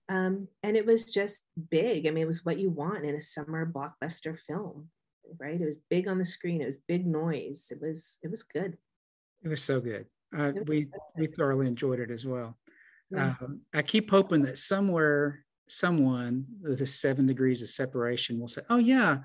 Um, 0.09 0.47
and 0.63 0.75
it 0.75 0.87
was 0.87 1.05
just 1.05 1.43
big. 1.69 2.07
I 2.07 2.09
mean, 2.09 2.23
it 2.23 2.27
was 2.27 2.43
what 2.43 2.57
you 2.57 2.71
want 2.71 3.05
in 3.05 3.15
a 3.15 3.21
summer 3.21 3.71
blockbuster 3.71 4.37
film, 4.39 4.89
right? 5.37 5.61
It 5.61 5.65
was 5.65 5.77
big 5.89 6.07
on 6.07 6.17
the 6.17 6.25
screen. 6.25 6.61
It 6.61 6.65
was 6.65 6.79
big 6.79 7.05
noise. 7.05 7.67
It 7.71 7.79
was 7.79 8.17
it 8.23 8.31
was 8.31 8.41
good. 8.41 8.77
It 9.43 9.47
was 9.49 9.63
so 9.63 9.79
good. 9.79 10.07
Uh, 10.35 10.51
was 10.55 10.67
we 10.67 10.83
so 10.83 10.89
good. 10.89 10.99
we 11.15 11.27
thoroughly 11.27 11.67
enjoyed 11.67 11.99
it 11.99 12.09
as 12.09 12.25
well. 12.25 12.57
Yeah. 13.11 13.35
Um, 13.41 13.61
I 13.73 13.83
keep 13.83 14.09
hoping 14.09 14.41
that 14.43 14.57
somewhere 14.57 15.45
someone 15.67 16.45
with 16.61 16.81
a 16.81 16.87
seven 16.87 17.27
degrees 17.27 17.61
of 17.61 17.69
separation 17.69 18.39
will 18.39 18.47
say, 18.47 18.63
"Oh 18.67 18.77
yeah, 18.77 19.19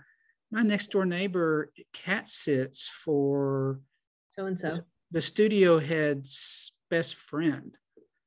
my 0.50 0.62
next 0.62 0.90
door 0.90 1.06
neighbor 1.06 1.72
cat 1.94 2.28
sits 2.28 2.86
for 2.86 3.80
so 4.30 4.44
and 4.44 4.60
so 4.60 4.80
the 5.10 5.22
studio 5.22 5.78
head's 5.78 6.72
best 6.90 7.14
friend." 7.14 7.74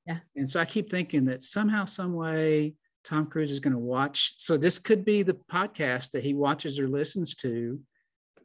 Yeah. 0.07 0.19
And 0.35 0.49
so 0.49 0.59
I 0.59 0.65
keep 0.65 0.89
thinking 0.89 1.25
that 1.25 1.43
somehow, 1.43 1.85
some 1.85 2.13
way, 2.13 2.75
Tom 3.03 3.27
Cruise 3.27 3.51
is 3.51 3.59
going 3.59 3.73
to 3.73 3.79
watch. 3.79 4.35
So 4.37 4.57
this 4.57 4.79
could 4.79 5.05
be 5.05 5.21
the 5.21 5.37
podcast 5.51 6.11
that 6.11 6.23
he 6.23 6.33
watches 6.33 6.79
or 6.79 6.87
listens 6.87 7.35
to. 7.35 7.79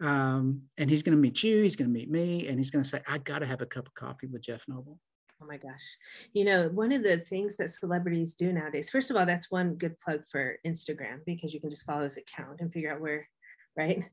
Um, 0.01 0.63
and 0.79 0.91
he's 0.91 1.03
going 1.03 1.17
to 1.17 1.21
meet 1.21 1.43
you, 1.43 1.63
he's 1.63 1.77
going 1.77 1.89
to 1.89 1.93
meet 1.93 2.11
me, 2.11 2.49
and 2.49 2.59
he's 2.59 2.71
going 2.71 2.83
to 2.83 2.89
say, 2.89 3.01
I 3.09 3.19
got 3.19 3.39
to 3.39 3.47
have 3.47 3.63
a 3.63 3.67
cup 3.67 3.87
of 3.87 3.95
coffee 3.95 4.27
with 4.27 4.43
Jeff 4.43 4.65
Noble. 4.67 4.99
Oh 5.41 5.47
my 5.47 5.57
gosh. 5.57 5.97
You 6.33 6.45
know, 6.45 6.69
one 6.69 6.93
of 6.93 7.03
the 7.03 7.19
things 7.19 7.57
that 7.57 7.71
celebrities 7.71 8.35
do 8.35 8.53
nowadays, 8.53 8.91
first 8.91 9.11
of 9.11 9.17
all, 9.17 9.27
that's 9.27 9.51
one 9.51 9.75
good 9.75 9.99
plug 9.99 10.23
for 10.31 10.57
Instagram 10.67 11.25
because 11.25 11.55
you 11.55 11.61
can 11.61 11.71
just 11.71 11.85
follow 11.85 12.05
his 12.05 12.17
account 12.17 12.61
and 12.61 12.73
figure 12.73 12.93
out 12.93 13.01
where, 13.01 13.29
right? 13.77 14.05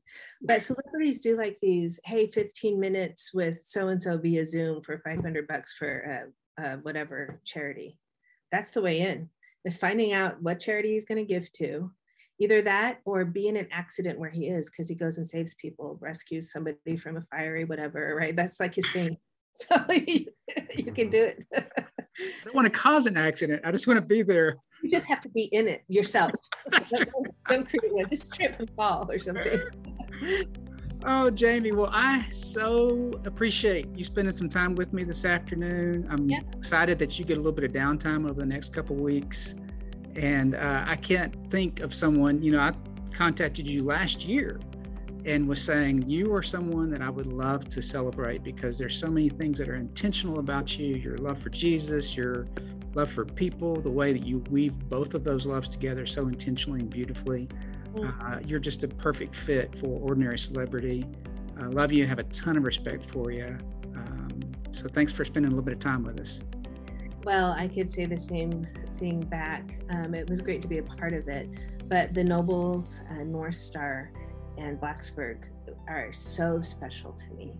But 0.42 0.62
celebrities 0.62 1.20
do 1.20 1.36
like 1.36 1.58
these, 1.60 2.00
hey, 2.04 2.30
15 2.30 2.78
minutes 2.78 3.32
with 3.32 3.60
so 3.64 3.88
and 3.88 4.02
so 4.02 4.18
via 4.18 4.44
Zoom 4.44 4.82
for 4.82 5.00
500 5.04 5.46
bucks 5.46 5.72
for 5.72 6.30
uh, 6.60 6.76
whatever 6.76 7.40
charity. 7.44 7.98
That's 8.52 8.72
the 8.72 8.82
way 8.82 9.00
in, 9.00 9.30
is 9.64 9.76
finding 9.76 10.12
out 10.12 10.42
what 10.42 10.60
charity 10.60 10.92
he's 10.92 11.04
going 11.04 11.24
to 11.24 11.32
give 11.32 11.50
to. 11.52 11.90
Either 12.38 12.62
that 12.62 13.00
or 13.04 13.24
be 13.24 13.48
in 13.48 13.56
an 13.56 13.68
accident 13.70 14.18
where 14.18 14.30
he 14.30 14.46
is 14.48 14.70
because 14.70 14.88
he 14.88 14.94
goes 14.94 15.18
and 15.18 15.26
saves 15.26 15.54
people, 15.54 15.98
rescues 16.00 16.50
somebody 16.50 16.96
from 16.96 17.18
a 17.18 17.22
fiery 17.30 17.64
whatever, 17.64 18.16
right? 18.18 18.34
That's 18.34 18.58
like 18.60 18.74
his 18.74 18.90
thing. 18.90 19.16
So 19.52 19.76
you, 19.90 20.26
you 20.76 20.92
can 20.92 21.10
do 21.10 21.24
it. 21.24 21.44
I 21.52 21.64
don't 22.44 22.54
want 22.54 22.66
to 22.66 22.70
cause 22.70 23.06
an 23.06 23.16
accident. 23.16 23.62
I 23.64 23.72
just 23.72 23.84
want 23.84 23.98
to 23.98 24.06
be 24.06 24.22
there. 24.22 24.56
You 24.80 24.90
just 24.90 25.08
have 25.08 25.20
to 25.22 25.28
be 25.28 25.42
in 25.42 25.66
it 25.66 25.82
yourself. 25.88 26.30
don't, 26.70 27.10
don't 27.48 27.68
create 27.68 27.92
one. 27.92 28.08
Just 28.08 28.32
trip 28.32 28.54
and 28.60 28.70
fall 28.76 29.10
or 29.10 29.18
something. 29.18 29.60
Oh, 31.04 31.30
Jamie, 31.30 31.72
well, 31.72 31.88
I 31.92 32.28
so 32.30 33.10
appreciate 33.24 33.88
you 33.96 34.04
spending 34.04 34.34
some 34.34 34.50
time 34.50 34.74
with 34.74 34.92
me 34.92 35.02
this 35.02 35.24
afternoon. 35.24 36.06
I'm 36.10 36.28
yeah. 36.28 36.40
excited 36.52 36.98
that 36.98 37.18
you 37.18 37.24
get 37.24 37.34
a 37.34 37.40
little 37.40 37.52
bit 37.52 37.64
of 37.64 37.72
downtime 37.72 38.28
over 38.28 38.38
the 38.38 38.46
next 38.46 38.74
couple 38.74 38.96
weeks. 38.96 39.54
And 40.14 40.54
uh, 40.54 40.84
I 40.86 40.96
can't 40.96 41.34
think 41.50 41.80
of 41.80 41.94
someone, 41.94 42.42
you 42.42 42.52
know, 42.52 42.60
I 42.60 42.72
contacted 43.12 43.66
you 43.66 43.82
last 43.82 44.26
year 44.26 44.60
and 45.24 45.48
was 45.48 45.62
saying 45.62 46.06
you 46.06 46.34
are 46.34 46.42
someone 46.42 46.90
that 46.90 47.00
I 47.00 47.08
would 47.08 47.26
love 47.26 47.66
to 47.70 47.80
celebrate 47.80 48.42
because 48.42 48.76
there's 48.76 48.98
so 48.98 49.08
many 49.08 49.30
things 49.30 49.56
that 49.58 49.68
are 49.70 49.74
intentional 49.74 50.38
about 50.38 50.78
you 50.78 50.96
your 50.96 51.16
love 51.16 51.40
for 51.40 51.48
Jesus, 51.48 52.14
your 52.14 52.46
love 52.94 53.10
for 53.10 53.24
people, 53.24 53.76
the 53.76 53.90
way 53.90 54.12
that 54.12 54.26
you 54.26 54.38
weave 54.50 54.78
both 54.90 55.14
of 55.14 55.24
those 55.24 55.46
loves 55.46 55.68
together 55.68 56.04
so 56.04 56.28
intentionally 56.28 56.80
and 56.80 56.90
beautifully. 56.90 57.48
Uh, 57.96 58.38
you're 58.46 58.60
just 58.60 58.84
a 58.84 58.88
perfect 58.88 59.34
fit 59.34 59.74
for 59.76 59.98
ordinary 60.00 60.38
celebrity. 60.38 61.04
I 61.60 61.66
love 61.66 61.92
you. 61.92 62.06
Have 62.06 62.18
a 62.18 62.24
ton 62.24 62.56
of 62.56 62.64
respect 62.64 63.04
for 63.10 63.30
you. 63.30 63.58
Um, 63.96 64.40
so 64.70 64.88
thanks 64.88 65.12
for 65.12 65.24
spending 65.24 65.52
a 65.52 65.54
little 65.54 65.64
bit 65.64 65.74
of 65.74 65.80
time 65.80 66.04
with 66.04 66.18
us. 66.20 66.40
Well, 67.24 67.52
I 67.52 67.68
could 67.68 67.90
say 67.90 68.06
the 68.06 68.16
same 68.16 68.66
thing 68.98 69.20
back. 69.20 69.78
Um, 69.90 70.14
it 70.14 70.28
was 70.28 70.40
great 70.40 70.62
to 70.62 70.68
be 70.68 70.78
a 70.78 70.82
part 70.82 71.12
of 71.12 71.28
it. 71.28 71.48
But 71.88 72.14
the 72.14 72.24
Nobles, 72.24 73.00
uh, 73.10 73.24
North 73.24 73.56
Star, 73.56 74.12
and 74.56 74.80
Blacksburg 74.80 75.44
are 75.88 76.12
so 76.12 76.62
special 76.62 77.12
to 77.12 77.34
me. 77.34 77.54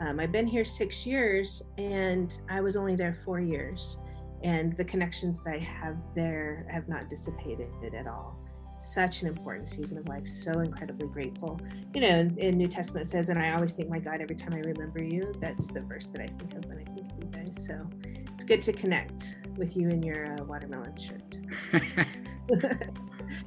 Um, 0.00 0.20
I've 0.20 0.32
been 0.32 0.46
here 0.46 0.64
six 0.64 1.06
years 1.06 1.62
and 1.78 2.38
I 2.50 2.60
was 2.60 2.76
only 2.76 2.96
there 2.96 3.18
four 3.24 3.40
years. 3.40 3.98
And 4.42 4.72
the 4.74 4.84
connections 4.84 5.42
that 5.44 5.54
I 5.54 5.58
have 5.58 5.96
there 6.14 6.66
have 6.70 6.88
not 6.88 7.08
dissipated 7.08 7.68
at 7.94 8.06
all 8.06 8.38
such 8.78 9.22
an 9.22 9.28
important 9.28 9.68
season 9.68 9.98
of 9.98 10.08
life. 10.08 10.28
So 10.28 10.52
incredibly 10.60 11.08
grateful. 11.08 11.60
You 11.94 12.00
know, 12.02 12.08
in, 12.08 12.38
in, 12.38 12.58
New 12.58 12.68
Testament 12.68 13.06
says, 13.06 13.28
and 13.28 13.38
I 13.38 13.54
always 13.54 13.72
think, 13.72 13.88
my 13.88 13.98
God, 13.98 14.20
every 14.20 14.36
time 14.36 14.52
I 14.54 14.60
remember 14.60 15.02
you, 15.02 15.32
that's 15.40 15.68
the 15.68 15.80
verse 15.80 16.06
that 16.08 16.20
I 16.20 16.26
think 16.26 16.54
of 16.54 16.64
when 16.66 16.78
I 16.78 16.84
think 16.84 17.10
of 17.10 17.18
you 17.18 17.30
guys. 17.30 17.64
So 17.64 17.88
it's 18.32 18.44
good 18.44 18.62
to 18.62 18.72
connect 18.72 19.38
with 19.56 19.76
you 19.76 19.88
in 19.88 20.02
your 20.02 20.34
uh, 20.34 20.44
watermelon 20.44 20.94
shirt. 20.96 21.38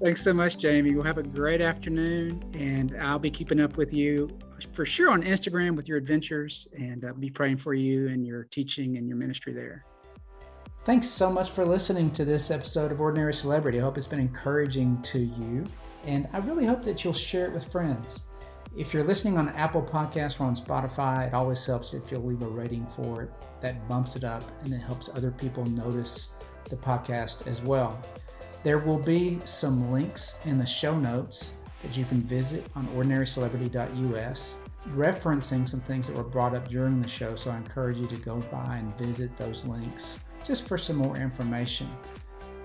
Thanks 0.04 0.22
so 0.22 0.34
much, 0.34 0.58
Jamie. 0.58 0.94
We'll 0.94 1.04
have 1.04 1.18
a 1.18 1.24
great 1.24 1.62
afternoon, 1.62 2.44
and 2.54 2.98
I'll 3.00 3.20
be 3.20 3.32
keeping 3.32 3.60
up 3.60 3.78
with 3.78 3.94
you 3.94 4.30
for 4.74 4.86
sure 4.86 5.10
on 5.12 5.24
Instagram 5.24 5.76
with 5.76 5.88
your 5.88 5.98
adventures, 5.98 6.68
and 6.78 7.06
I'll 7.06 7.14
be 7.14 7.30
praying 7.30 7.58
for 7.58 7.74
you 7.74 8.10
and 8.10 8.26
your 8.26 8.44
teaching 8.46 8.98
and 8.98 9.08
your 9.08 9.18
ministry 9.18 9.54
there. 9.54 9.86
Thanks 10.90 11.08
so 11.08 11.32
much 11.32 11.52
for 11.52 11.64
listening 11.64 12.10
to 12.14 12.26
this 12.26 12.50
episode 12.50 12.92
of 12.92 13.00
Ordinary 13.00 13.32
Celebrity. 13.32 13.78
I 13.78 13.84
hope 13.84 14.00
it's 14.00 14.08
been 14.08 14.20
encouraging 14.20 15.00
to 15.04 15.20
you, 15.20 15.64
and 16.04 16.28
I 16.34 16.40
really 16.40 16.66
hope 16.66 16.82
that 16.82 17.04
you'll 17.04 17.14
share 17.14 17.46
it 17.46 17.54
with 17.54 17.72
friends. 17.72 18.22
If 18.76 18.92
you're 18.92 19.04
listening 19.04 19.38
on 19.38 19.50
Apple 19.50 19.84
Podcasts 19.84 20.42
or 20.42 20.46
on 20.46 20.56
Spotify, 20.56 21.28
it 21.28 21.36
always 21.36 21.64
helps 21.64 21.94
if 21.94 22.12
you'll 22.12 22.24
leave 22.24 22.42
a 22.42 22.48
rating 22.48 22.88
for 22.88 23.22
it. 23.22 23.30
That 23.62 23.88
bumps 23.88 24.16
it 24.16 24.24
up 24.24 24.42
and 24.64 24.74
it 24.74 24.80
helps 24.80 25.10
other 25.10 25.30
people 25.30 25.64
notice 25.64 26.30
the 26.72 26.76
podcast 26.76 27.46
as 27.46 27.62
well. 27.62 28.02
There 28.64 28.80
will 28.80 28.98
be 28.98 29.40
some 29.46 29.92
links 29.92 30.40
in 30.46 30.58
the 30.58 30.66
show 30.66 30.98
notes 30.98 31.54
that 31.84 31.96
you 31.96 32.04
can 32.06 32.22
visit 32.22 32.66
on 32.76 32.88
ordinarycelebrity.us 32.88 34.56
referencing 34.88 35.70
some 35.70 35.82
things 35.82 36.08
that 36.08 36.16
were 36.16 36.24
brought 36.24 36.56
up 36.56 36.68
during 36.68 37.00
the 37.00 37.08
show. 37.08 37.36
So 37.36 37.52
I 37.52 37.58
encourage 37.58 38.00
you 38.00 38.08
to 38.08 38.18
go 38.18 38.38
by 38.52 38.78
and 38.78 38.98
visit 38.98 39.38
those 39.38 39.64
links 39.66 40.18
just 40.50 40.68
for 40.68 40.80
some 40.80 40.96
more 40.96 41.16
information. 41.16 41.88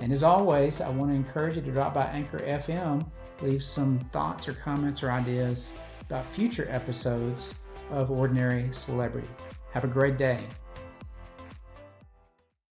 And 0.00 0.10
as 0.10 0.22
always, 0.22 0.80
I 0.80 0.88
want 0.88 1.10
to 1.10 1.14
encourage 1.14 1.56
you 1.56 1.60
to 1.60 1.70
drop 1.70 1.92
by 1.92 2.06
Anchor 2.06 2.38
FM, 2.38 3.06
leave 3.42 3.62
some 3.62 3.98
thoughts 4.10 4.48
or 4.48 4.54
comments 4.54 5.02
or 5.02 5.10
ideas 5.10 5.74
about 6.00 6.24
future 6.24 6.66
episodes 6.70 7.54
of 7.90 8.10
Ordinary 8.10 8.70
Celebrity. 8.72 9.28
Have 9.72 9.84
a 9.84 9.88
great 9.88 10.16
day. 10.16 10.38